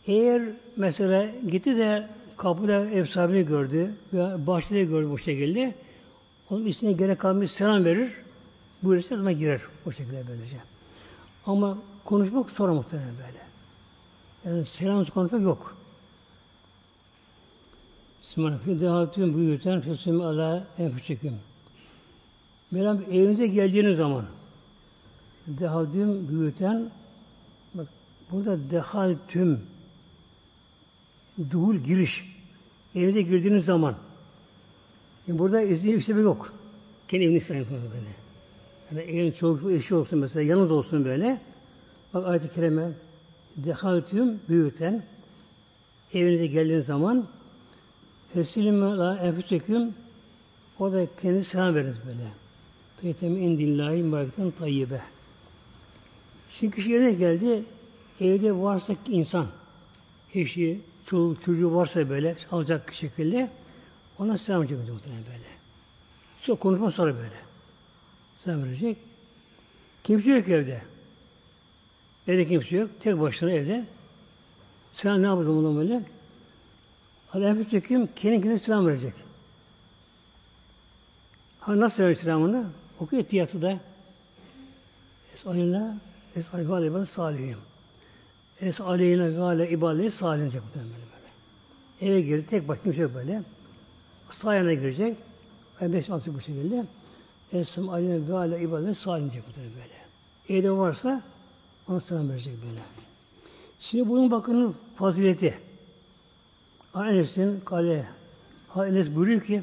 [0.06, 0.42] Eğer
[0.76, 5.74] mesela gitti de kapıda ev sahibini gördü veya bahçede gördü bu şekilde
[6.50, 8.12] onun üstüne gerek kalmış selam verir.
[8.82, 10.56] Buyurursa o zaman girer o şekilde böylece.
[11.46, 13.48] Ama konuşmak sonra muhtemelen böyle.
[14.44, 15.76] Yani selam konuşmak yok.
[18.22, 18.64] Bismillah.
[18.64, 21.34] Fidahatün buyurten fesimi ala enfüseküm.
[22.70, 24.24] Mevlam evinize geldiğiniz zaman
[25.46, 26.90] dehatüm büyüten
[27.74, 27.88] bak
[28.30, 29.60] burada dehal tüm
[31.50, 32.24] duhul giriş
[32.94, 33.94] evinize girdiğiniz zaman
[35.26, 36.52] yani burada izni yüksebe yok.
[37.08, 38.27] Kendi evini sayın böyle.
[38.90, 41.40] Yani evin çocuk eşi olsun mesela yalnız olsun böyle.
[42.14, 42.92] Bak ayet-i kerime
[43.56, 45.02] dehaltüm büyüten
[46.12, 47.28] evinize geldiğiniz zaman
[48.34, 49.94] Fesilime la enfüseküm
[50.78, 52.28] o da kendi selam veririz böyle.
[53.00, 55.02] Tayyitem indillahi mübarekten tayyibe.
[56.50, 57.64] Şimdi kişi yerine geldi.
[58.20, 59.46] Evde varsa insan,
[60.34, 63.50] eşi, çoluğu, çocuğu varsa böyle alacak şekilde
[64.18, 65.48] ona selam verecek muhtemelen böyle.
[66.36, 67.47] Sonra konuşma sonra böyle.
[68.38, 68.96] Selam verecek.
[70.04, 70.82] Kimse yok evde.
[72.28, 72.90] Evde kimse yok.
[73.00, 73.84] Tek başına evde.
[74.92, 76.02] Selam ne yapacağım ona böyle?
[77.32, 79.14] Aleyhisselam çekim kendi kendine selam verecek.
[81.60, 82.66] Ha nasıl verecek selamını?
[83.00, 83.80] Oku etiyatı da.
[85.34, 85.96] Es'alina
[86.36, 87.58] Es'alina ve aleyhi salihim.
[88.60, 92.12] Es'alina ve aleyhi ibadeti salihim diyecek muhtemelen böyle.
[92.12, 93.42] Eve girdi tek başına kimse yok böyle.
[94.30, 95.16] Sağ yana girecek.
[95.80, 96.84] Beş altı bu şekilde.
[97.52, 100.58] Es'alina aleyhi ve aleyhi ibadeti salihim diyecek böyle.
[100.58, 101.22] Evde varsa
[101.88, 102.80] ona selam verecek böyle.
[103.78, 105.58] Şimdi bunun bakın fazileti.
[106.94, 108.08] Enes'in kale.
[108.76, 109.62] Enes buyuruyor ki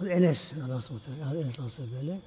[0.00, 0.94] Enes nasıl.
[1.34, 2.18] Enes nasıl böyle.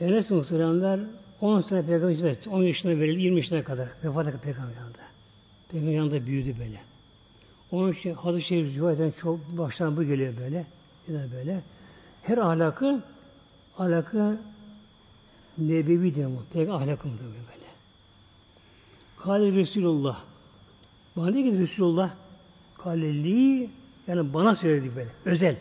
[0.00, 1.00] Enes muhteremler
[1.40, 3.88] 10 sene peygamber hizmet 10 yaşına verildi 20 yaşına kadar.
[4.04, 4.98] Vefat etti peygamber yanında.
[5.68, 6.80] Peygamber yanında büyüdü böyle.
[7.70, 10.66] Onun için hadis-i şerif rivayetten çok baştan bu geliyor böyle.
[11.08, 11.62] Yine böyle.
[12.22, 13.02] Her ahlakı
[13.82, 14.40] ahlakı
[15.58, 16.42] nebevi diyor mu?
[16.52, 17.62] Peygamber ahlakı mı böyle.
[19.16, 20.22] Kale Resulullah.
[21.16, 22.10] Bana diyor ki Resulullah
[22.78, 23.70] kaleli
[24.06, 25.10] yani bana söyledi böyle.
[25.24, 25.56] Özel.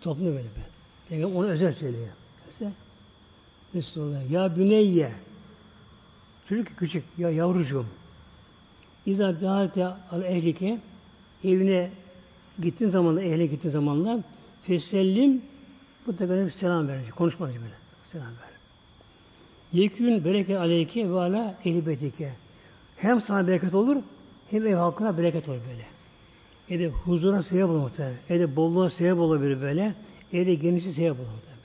[0.00, 0.64] Toplumda böyle ben.
[1.08, 2.08] Peygamber onu özel söylüyor.
[2.46, 2.72] Mesela
[3.74, 5.12] Resulullah ya büneyye
[6.48, 7.86] çocuk küçük ya yavrucuğum
[9.06, 10.80] İza dâhate al ehlike
[11.44, 11.90] evine
[12.62, 14.24] gittiğin zaman da ehline gittiğin zamanla
[14.62, 15.42] fesellim
[16.06, 17.16] da bir selam verecek.
[17.16, 17.74] Konuşmaz böyle.
[18.04, 18.52] Selam ver.
[19.72, 22.32] Yekün bereket aleyke ve ala ehli betike.
[22.96, 23.96] Hem sana bereket olur
[24.50, 25.86] hem ev halkına bereket olur böyle.
[26.70, 28.16] Evde huzura sebep olur muhtemelen.
[28.28, 29.94] Evde bolluğa sebep olabilir böyle.
[30.32, 31.62] Evde genişi sebep olur muhtemelen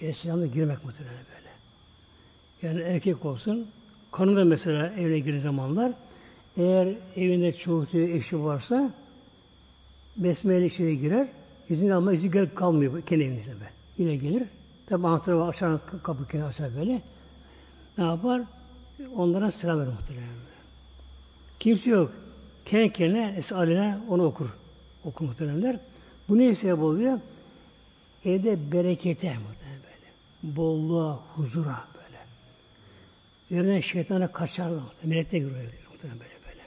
[0.00, 0.10] böyle.
[0.10, 1.46] İslam'da girmek muhtemelen böyle.
[2.62, 3.68] Yani erkek olsun,
[4.12, 5.92] kanı mesela evine girin zamanlar,
[6.56, 8.90] eğer evinde çoğu eşi varsa,
[10.16, 11.28] besmele içine girer,
[11.68, 13.70] izin alma izni gelip kalmıyor kendi evinde böyle.
[13.98, 14.42] Yine gelir,
[14.86, 17.02] tabi anahtarı açar, kapı kendi açar böyle.
[17.98, 18.42] Ne yapar?
[19.16, 20.28] Onlara selam verir muhtemelen.
[21.60, 22.12] Kimse yok.
[22.64, 24.48] Kendi kendine esaline onu okur.
[25.04, 25.80] Okur muhteremler.
[26.28, 27.20] Bu ne sebep oluyor?
[28.24, 30.56] Evde berekete muhtemelen böyle.
[30.56, 32.18] Bolluğa, huzura böyle.
[33.50, 35.08] Yerine şeytana kaçarlar muhtemelen.
[35.08, 36.62] Melekte giriyor muhtemelen böyle böyle.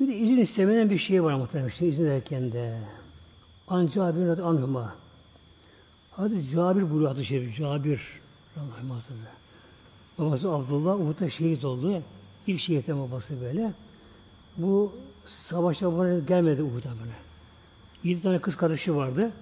[0.00, 1.68] Bir de izin istemeden bir şey var muhtemelen.
[1.68, 2.78] İşte izin verirken de.
[3.70, 4.94] Ancak bir adı anhuma.
[6.10, 7.56] Hazreti Cabir buyuruyor adı şerif.
[7.56, 8.20] Cabir.
[10.18, 12.02] Babası Abdullah Uhud'da şehit oldu.
[12.46, 13.72] İlk şehitte babası böyle.
[14.56, 14.92] Bu
[15.26, 17.14] savaşa buna gelmedi Uhud'a böyle.
[18.04, 19.32] Yedi tane kız kardeşi vardı.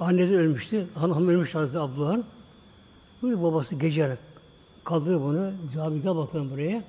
[0.00, 0.86] Annesi ölmüştü.
[0.94, 2.24] Hanım ölmüş Hazreti Abdullah'ın.
[3.22, 4.18] Böyle babası gece
[4.84, 5.52] kaldırıyor bunu.
[5.74, 6.84] Cabir gel bakalım buraya.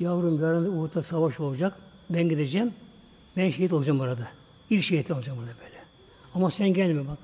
[0.00, 1.76] Yavrum yarın Uhud'da savaş olacak.
[2.10, 2.74] Ben gideceğim.
[3.36, 4.28] Ben şehit olacağım orada.
[4.74, 5.84] İlk şehit olacağım orada böyle.
[6.34, 7.18] Ama sen gelme bak.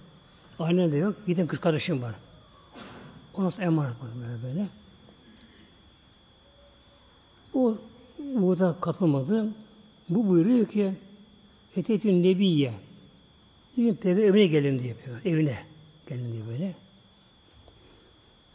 [0.59, 1.17] Annen de yok.
[1.27, 2.15] Gidin kız kardeşim var.
[3.35, 4.67] Ona emanet böyle böyle.
[7.55, 7.79] Bu
[8.19, 9.47] burada katılmadı.
[10.09, 10.93] Bu buyuruyor ki
[11.77, 12.73] Etetün Nebiye
[13.77, 15.31] Diyor peygamber evine gelin diye peygamber.
[15.31, 15.59] Evine
[16.09, 16.75] gelin diye böyle.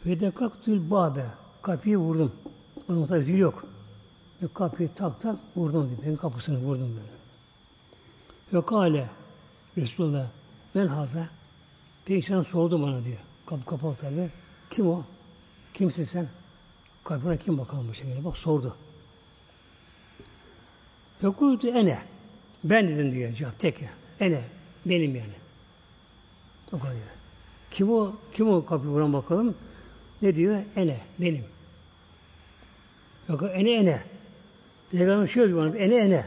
[0.06, 1.26] Ve de kaktül babe.
[1.62, 2.32] Kapıyı vurdum.
[2.88, 3.66] Onun tabi zil yok.
[4.42, 5.98] Ve kapıyı tak tak vurdum diyor.
[6.06, 7.15] Ben kapısını vurdum böyle.
[8.52, 9.10] Ve kale
[9.76, 10.30] Resulullah
[10.74, 11.28] ben haza
[12.04, 13.18] Peygamber sordu bana diyor.
[13.46, 14.30] Kapı kapalı tabi.
[14.70, 15.04] Kim o?
[15.74, 16.28] Kimsin sen?
[17.04, 18.24] Kapına kim bakalım bu şekilde?
[18.24, 18.76] Bak sordu.
[21.20, 22.02] Fekultu ene.
[22.64, 23.90] Ben dedim diyor cevap tek ya.
[24.20, 24.44] Ene.
[24.86, 25.34] Benim yani.
[26.72, 26.94] O kadar.
[27.70, 28.16] Kim o?
[28.32, 29.54] Kim o kapı vuran bakalım?
[30.22, 30.62] Ne diyor?
[30.76, 31.00] Ene.
[31.18, 31.44] Benim.
[33.28, 34.02] Yok ene ene.
[34.90, 35.74] Peygamber şöyle diyor.
[35.74, 36.26] Ene ene.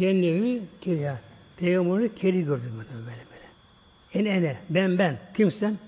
[0.00, 1.20] Kendileri kiriya.
[1.56, 3.46] Peygamberi keri gördüm böyle böyle.
[4.14, 4.58] Ene ene.
[4.70, 5.18] Ben ben.
[5.36, 5.78] Kimsen?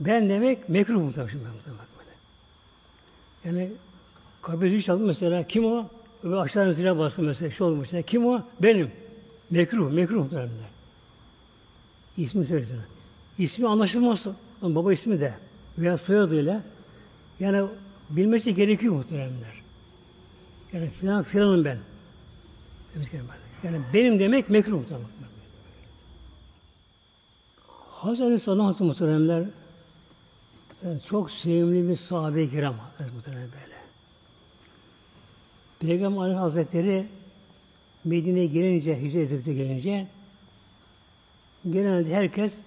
[0.00, 1.34] Ben demek mekruh muhtemelen.
[1.34, 2.10] Böyle.
[3.44, 3.72] Yani
[4.42, 5.46] kabir çaldı mesela.
[5.46, 5.88] Kim o?
[6.24, 7.50] Ve aşağı zile bastı mesela.
[7.50, 7.80] Şey olmuş.
[7.80, 8.02] Mesela.
[8.02, 8.42] Kim o?
[8.62, 8.90] Benim.
[9.50, 9.92] Mekruh.
[9.92, 10.50] Mekruh muhtemelen.
[12.16, 12.84] İsmi söylesene.
[13.38, 14.26] İsmi anlaşılmaz.
[14.62, 15.34] Baba ismi de.
[15.78, 16.62] Veya soyadıyla.
[17.40, 17.68] Yani
[18.10, 19.62] bilmesi gerekiyor muhteremler.
[20.72, 21.78] Yani filan filanım ben.
[23.62, 25.08] Yani benim demek mekruh muhtemelen.
[27.90, 29.48] Hazreti Sallallahu Aleyhi
[30.84, 32.76] yani çok sevimli bir sahabe-i kiram
[33.14, 33.74] muhterem böyle.
[35.80, 37.06] Peygamber Aleyhi Hazretleri
[38.04, 40.06] Medine'ye gelince, hicret edip gelince
[41.70, 42.60] genelde herkes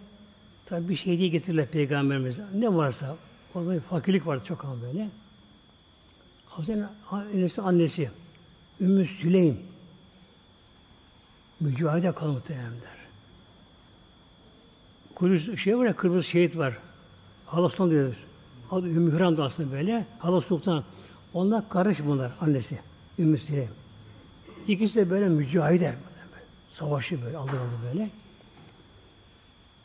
[0.65, 2.39] tabi bir şey diye getirirler Peygamberimiz.
[2.53, 3.17] Ne varsa,
[3.55, 5.09] o zaman fakirlik vardı çok ama böyle.
[6.45, 8.11] Hazreti annesi, annesi
[8.81, 9.59] Ümmü Süleym
[11.59, 12.97] mücahide kalın muhteremler.
[15.15, 16.77] Kudüs şey var ya, kırmızı şehit var.
[17.45, 18.17] Hala Sultan diyoruz.
[18.71, 20.05] Ümmü Hüram da aslında böyle.
[20.19, 20.83] Hala Sultan.
[21.33, 22.79] Onlar karış bunlar annesi.
[23.19, 23.69] Ümmü Süleym.
[24.67, 25.95] İkisi de böyle mücahide.
[26.71, 28.09] Savaşı böyle, aldı aldı böyle.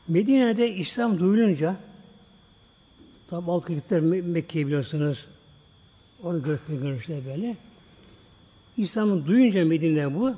[0.08, 1.76] Medine'de İslam duyulunca
[3.28, 5.26] tabi alt gittiler Mekke'yi biliyorsunuz.
[6.22, 7.56] Orada görüp görüşler böyle.
[8.76, 10.34] İslam'ı duyunca Medine bu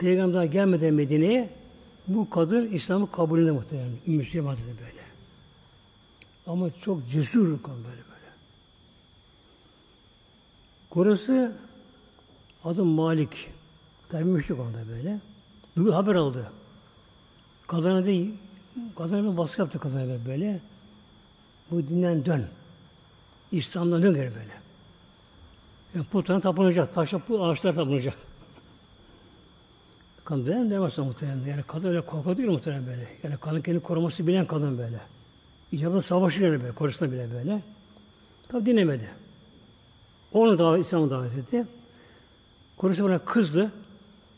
[0.00, 1.50] Peygamber gelmeden Medine'ye
[2.08, 3.92] bu kadın İslam'ı kabulüne muhtemelen.
[4.06, 5.02] Müslüman Hazretleri böyle.
[6.46, 8.30] Ama çok cesur kadın böyle böyle.
[10.90, 11.56] Kurası
[12.64, 13.50] adı Malik.
[14.08, 15.20] Tabi müşrik onda böyle.
[15.76, 16.52] Duygu haber aldı.
[17.66, 18.34] Kadına değil,
[18.96, 20.60] kadına bir baskı yaptı kadına böyle.
[21.70, 22.46] Bu dinden dön.
[23.52, 24.60] İslam'dan dön geri böyle.
[25.94, 28.29] Yani putlarına tapınacak, taşa bu ağaçlar tapınacak.
[30.24, 31.44] Kadın ben demezse muhtemelen.
[31.44, 33.08] Yani kadın öyle korku değil muhtemelen böyle.
[33.22, 35.00] Yani kadın kendi koruması bilen kadın böyle.
[35.72, 37.62] İcabında savaşıyor yani böyle, korusuna bile böyle.
[38.48, 39.10] Tabi dinlemedi.
[40.32, 41.66] Onu da İslam'a davet etti.
[42.76, 43.72] Korusu buna kızdı.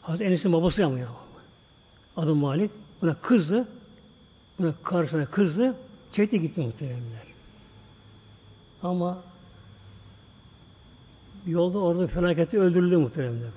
[0.02, 1.08] Hazreti Enes'in babası ama ya.
[2.16, 2.70] Adı Malik.
[3.02, 3.68] Buna kızdı.
[4.58, 5.76] Buna karşısına kızdı.
[6.12, 7.26] Çekti gitti muhteremler.
[8.82, 9.22] Ama
[11.46, 13.50] yolda orada felakette öldürüldü muhteremler.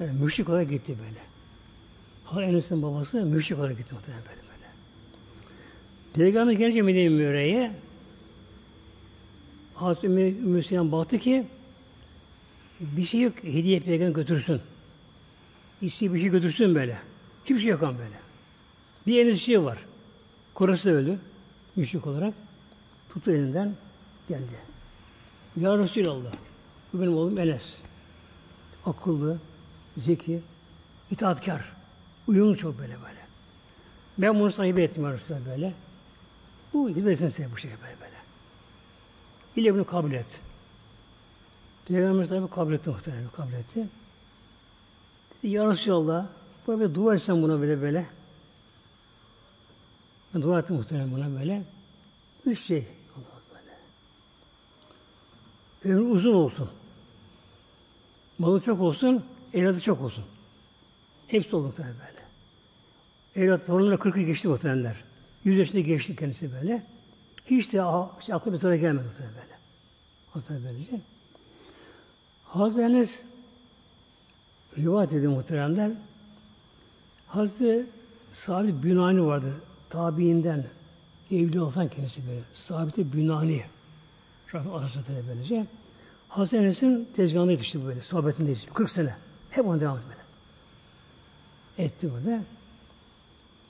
[0.00, 1.27] Yani müşrik olarak gitti böyle.
[2.36, 4.70] Enes'in babası müşrik olarak gitti muhterem böyle böyle.
[6.14, 7.72] Peygamber gelince Medine Münevvere'ye
[9.74, 11.46] Hazreti Ümmü Süleyman baktı ki
[12.80, 13.34] bir şey yok.
[13.42, 14.60] Hediye peygamber götürsün.
[15.82, 16.98] İsteği bir şey götürsün böyle.
[17.44, 18.20] Hiçbir şey yok ama böyle.
[19.06, 19.78] Bir elinde şey var.
[20.54, 21.18] Korası öldü.
[21.76, 22.34] Müşrik olarak.
[23.08, 23.74] Tuttu elinden
[24.28, 24.58] geldi.
[25.56, 26.32] Ya Resulallah.
[26.92, 27.82] Bu benim oğlum Enes.
[28.86, 29.38] Akıllı,
[29.96, 30.40] zeki,
[31.10, 31.77] itaatkar.
[32.28, 33.26] Uyumlu çok böyle böyle.
[34.18, 35.74] Ben bunu sahibi ettim ya Resulallah böyle.
[36.72, 38.16] Bu hizmet etsin size bu şey böyle böyle.
[39.56, 40.40] İle bunu kabul et.
[41.84, 43.88] Peygamber tabi kabul etti muhtemelen kabul etti.
[45.42, 46.26] Dedi ya Resulallah
[46.66, 48.06] buna bir dua etsen buna böyle böyle.
[50.34, 51.62] Ben dua ettim muhtemelen buna böyle.
[52.46, 52.88] Üç şey.
[53.54, 53.78] Böyle.
[55.94, 56.70] Ömrü uzun olsun.
[58.38, 60.24] Malı çok olsun, evladı çok olsun.
[61.26, 62.17] Hepsi oldu muhtemelen böyle.
[63.38, 64.96] Evlat torunlara 40'ı geçti muhtemelenler.
[65.44, 66.82] 100 yaşında geçti kendisi böyle.
[67.46, 67.82] Hiç de
[68.20, 69.58] işte aklı bir tarafa gelmedi muhtemelen böyle.
[70.30, 71.00] Hatta böylece.
[72.44, 73.22] Hazreti Enes
[74.78, 75.92] rivayet ediyor muhteremler.
[77.26, 77.86] Hazreti
[78.32, 79.54] Sabit Bünani vardı.
[79.90, 80.64] Tabiinden
[81.30, 82.40] evli olan kendisi böyle.
[82.52, 83.62] Sabit Bünani.
[84.54, 85.66] Rabbim Arasatü'ne böylece.
[86.28, 88.00] Hazreti Enes'in tezgahında yetişti böyle.
[88.00, 88.72] Sohbetinde yetişti.
[88.72, 89.16] 40 sene.
[89.50, 90.22] Hep onu devam böyle.
[91.88, 92.42] Etti burada.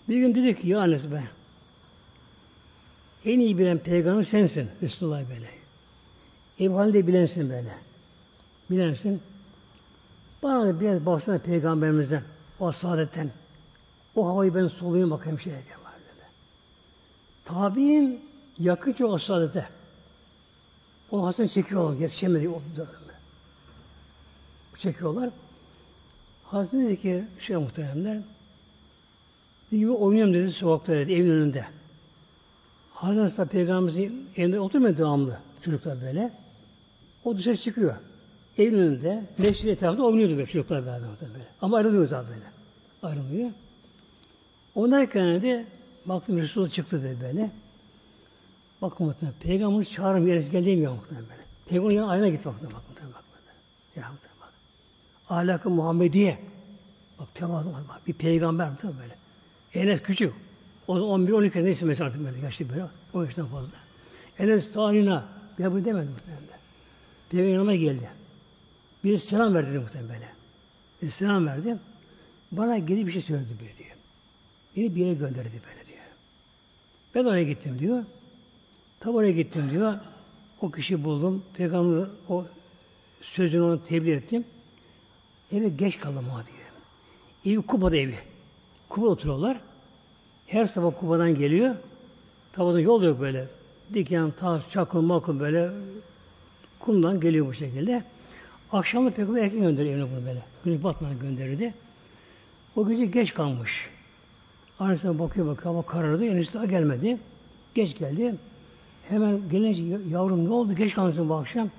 [0.09, 1.25] Bir gün dedi ki ya Enes be
[3.25, 5.51] en iyi bilen peygamber sensin Resulullah böyle.
[6.59, 7.75] Ev halinde bilensin böyle.
[8.71, 9.23] Bilensin.
[10.43, 12.23] Bana da biraz baksana peygamberimizden,
[12.61, 13.31] o saadetten.
[14.15, 16.29] O havayı ben soluyayım bakayım şey böyle.
[17.45, 18.25] Tabi'in
[18.59, 19.69] yakınca o saadete.
[21.11, 22.63] Onu Hasan çekiyorlar, yetişemedi o.
[24.77, 25.31] Çekiyorlar.
[26.45, 28.23] Hazreti dedi ki, şey muhteremler,
[29.71, 31.67] gibi oynuyorum dedi sokakta dedi, evin önünde.
[32.95, 36.33] Hazreti Peygamberimizin evinde oturmuyor devamlı çocuklar böyle.
[37.25, 37.97] O dışarı çıkıyor.
[38.59, 41.47] Evin önünde, mescid etrafında oynuyordu böyle çocuklar beraber böyle.
[41.63, 42.45] Ama ayrılmıyor zaten böyle.
[43.03, 43.51] Ayrılmıyor.
[44.75, 45.67] Onlarken de
[46.07, 47.51] baktım Resulullah çıktı dedi böyle.
[48.83, 51.43] Bakın muhtemelen peygamberi çağırın bir yere gel demiyor muhtemelen böyle.
[51.67, 53.25] Peygamberin yanına ayna git bakın bak muhtemelen bak.
[53.97, 54.53] Ya muhtemelen bak.
[55.29, 56.39] Ahlakı Muhammediye.
[57.19, 57.75] Bak tevazu.
[58.07, 59.15] Bir peygamber muhtemelen böyle.
[59.75, 60.35] Enes küçük.
[60.89, 62.85] O 11-12 neyse mesela artık böyle yaşlı böyle.
[63.13, 63.73] O yaştan fazla.
[64.39, 65.21] Enes tarihine.
[65.59, 66.59] Ya bunu demedi muhtemelen.
[67.31, 68.11] Peygamber yanıma geldi.
[69.05, 70.33] Bir selam verdi muhtemelen.
[71.03, 71.77] Bir selam verdi.
[72.53, 73.97] Bana geri bir şey söyledi bir diyor.
[74.77, 75.99] Beni bir yere gönderdi böyle diyor.
[77.15, 78.05] Ben oraya gittim diyor.
[79.01, 79.95] Tam oraya gittim diyor.
[80.61, 81.45] O kişi buldum.
[81.55, 82.47] Peygamber o
[83.21, 84.45] sözünü onu tebliğ ettim.
[85.53, 86.69] Eve geç kaldım ha diyor.
[87.55, 88.19] Evi Kuba'da evi.
[88.89, 89.61] Kuba oturuyorlar.
[90.47, 91.75] Her sabah Kuba'dan geliyor.
[92.53, 93.49] Tabi yol yok böyle.
[93.95, 95.71] Diken, taş, çakıl, makıl böyle
[96.81, 98.05] kumdan geliyor bu şekilde.
[98.73, 100.43] Akşam da peygamber erken gönderiyor evine bunu böyle.
[100.65, 101.75] Güneş batmadan gönderirdi.
[102.77, 103.91] O gece geç kalmış.
[104.79, 106.25] Annesine bakıyor bakıyor hava karardı.
[106.25, 107.19] Enişte daha gelmedi.
[107.75, 108.35] Geç geldi.
[109.09, 110.75] Hemen gelince yavrum ne oldu?
[110.75, 111.71] Geç kalmışsın bu akşam.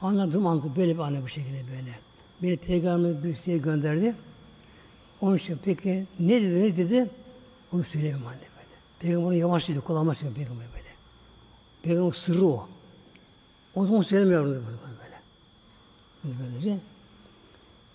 [0.00, 0.72] Anladım anladım.
[0.76, 1.98] Böyle bir anne bu şekilde böyle.
[2.42, 4.14] Beni peygamber bir şeye gönderdi.
[5.22, 7.10] Onun için peki ne dedi ne dedi?
[7.72, 8.76] Onu söyleyemem anne böyle.
[8.98, 9.80] Peygamber yavaş dedi.
[9.80, 10.88] Kulağıma söylüyor peygamber böyle.
[11.82, 12.68] Peygamber sırrı o.
[13.74, 14.60] O zaman söylemiyorum böyle.
[14.64, 16.38] böyle.
[16.40, 16.78] Böylece.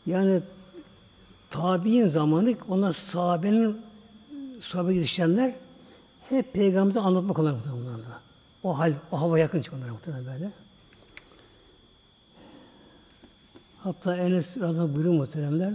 [0.06, 0.42] Yani
[1.50, 3.82] tabi'in zamanı onlar sahabenin
[4.62, 5.56] sahabe gidişenler
[6.30, 8.00] hep peygamberimize anlatmak olan muhtemelen.
[8.64, 10.52] O hal, o hava yakın çıkanlar muhtemelen böyle.
[13.80, 15.74] Hatta Enes Radha buyuruyor muhteremler.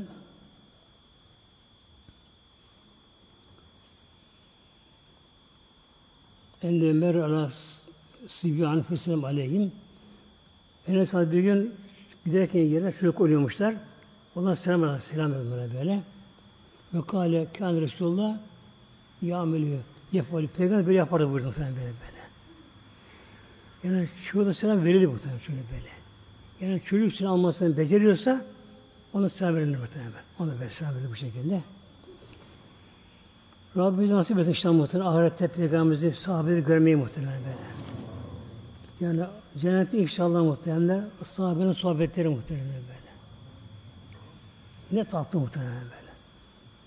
[6.63, 7.49] Enne mer ala
[8.27, 9.73] sibyan feselam aleyhim.
[10.87, 11.75] Enes bir gün
[12.27, 13.75] giderken yere çocuk oluyormuşlar.
[14.35, 16.03] Onlar selam selam verdiler böyle.
[16.95, 18.39] Ve kâle kâne Resulullah
[19.23, 19.81] yâmelü
[20.13, 20.49] yefali.
[20.49, 22.23] Peygamber böyle yapardı buyurdu falan böyle böyle.
[23.83, 25.91] Yani çoğu selam verildi bu tabi şöyle böyle.
[26.61, 28.45] Yani çocuk selam almasını beceriyorsa
[29.13, 30.13] ona selam verilir muhtemelen.
[30.39, 31.63] Ona ver selam verilir bu şekilde.
[33.77, 35.11] Rabbimiz nasip etsin işte muhtemelen.
[35.11, 37.73] Ahirette peygamberimizi sahabeleri görmeyi muhtemelen böyle.
[39.01, 43.13] Yani cennette inşallah muhtemelen sahabenin sohbetleri muhtemelen böyle.
[44.93, 46.13] Ne tatlı muhtemelen böyle.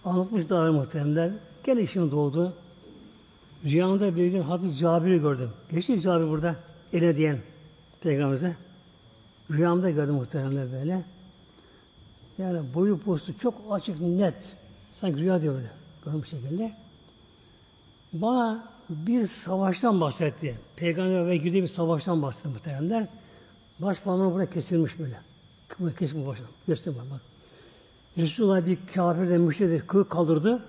[0.06, 1.32] Anlatmış daha muhteremler.
[1.64, 2.54] Gene işim doğdu.
[3.64, 5.50] Rüyamda bir gün Hazreti Cabir'i gördüm.
[5.72, 6.56] Geçti Cabir burada.
[6.94, 7.40] Ele diyen
[8.02, 8.56] peygamberimize.
[9.52, 11.06] Rüyamda gördüm muhteremler böyle.
[12.38, 14.56] Yani boyu postu çok açık, net.
[14.94, 15.70] Sanki rüya diyor böyle.
[16.06, 16.74] Görmüş şekilde.
[18.14, 20.60] Bana bir savaştan bahsetti.
[20.76, 23.08] Peygamber ve girdiği bir savaştan bahsetti muhteremler.
[23.80, 25.20] Baş parmağı burada kesilmiş böyle.
[25.68, 26.48] Kıvı kesilmiş başına.
[26.68, 27.22] Göstereyim bak.
[28.18, 30.64] Resulullah bir kafirden müşteride kılık kaldırdı.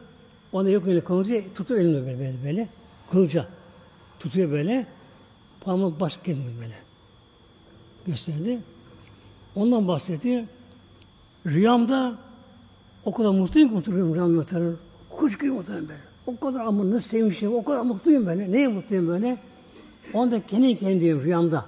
[0.53, 2.45] Ona yok böyle kılıcı tutuyor elimde böyle böyle.
[2.45, 2.69] böyle.
[3.11, 3.47] Kılıca
[4.21, 4.87] tutuyor böyle.
[5.61, 6.77] Parmağı baş gelmiyor böyle.
[8.07, 8.59] Gösterdi.
[9.57, 10.47] Ondan bahsetti.
[11.47, 12.19] Rüyamda
[13.05, 14.47] o kadar mutluyum ki mutluyum rüyamda.
[15.17, 16.01] Kuşkuyum muhtemelen böyle.
[16.27, 18.53] O kadar nasıl sevmişim, o kadar mutluyum böyle.
[18.53, 19.39] Neye mutluyum böyle?
[20.13, 21.65] Onda kendi kendime diyorum rüyamda.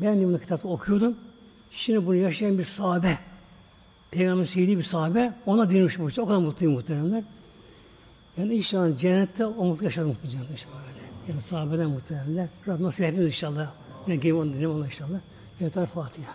[0.00, 1.16] Ben diyorum kitapta okuyordum.
[1.70, 3.18] Şimdi bunu yaşayan bir sahabe,
[4.10, 6.04] Peygamber sevdiği bir sahabe, ona dinlemiş bu.
[6.04, 7.24] O kadar mutluyum muhteremler.
[8.36, 11.00] Yani inşallah cennette o mutlu yaşadı muhtemelen inşallah öyle.
[11.28, 12.48] Yani sahabeden muhteremler.
[12.68, 13.72] Rabbim nasip hepimiz inşallah.
[14.08, 15.20] Ben gelip onu ona inşallah.
[15.60, 16.32] Yeter Fatiha.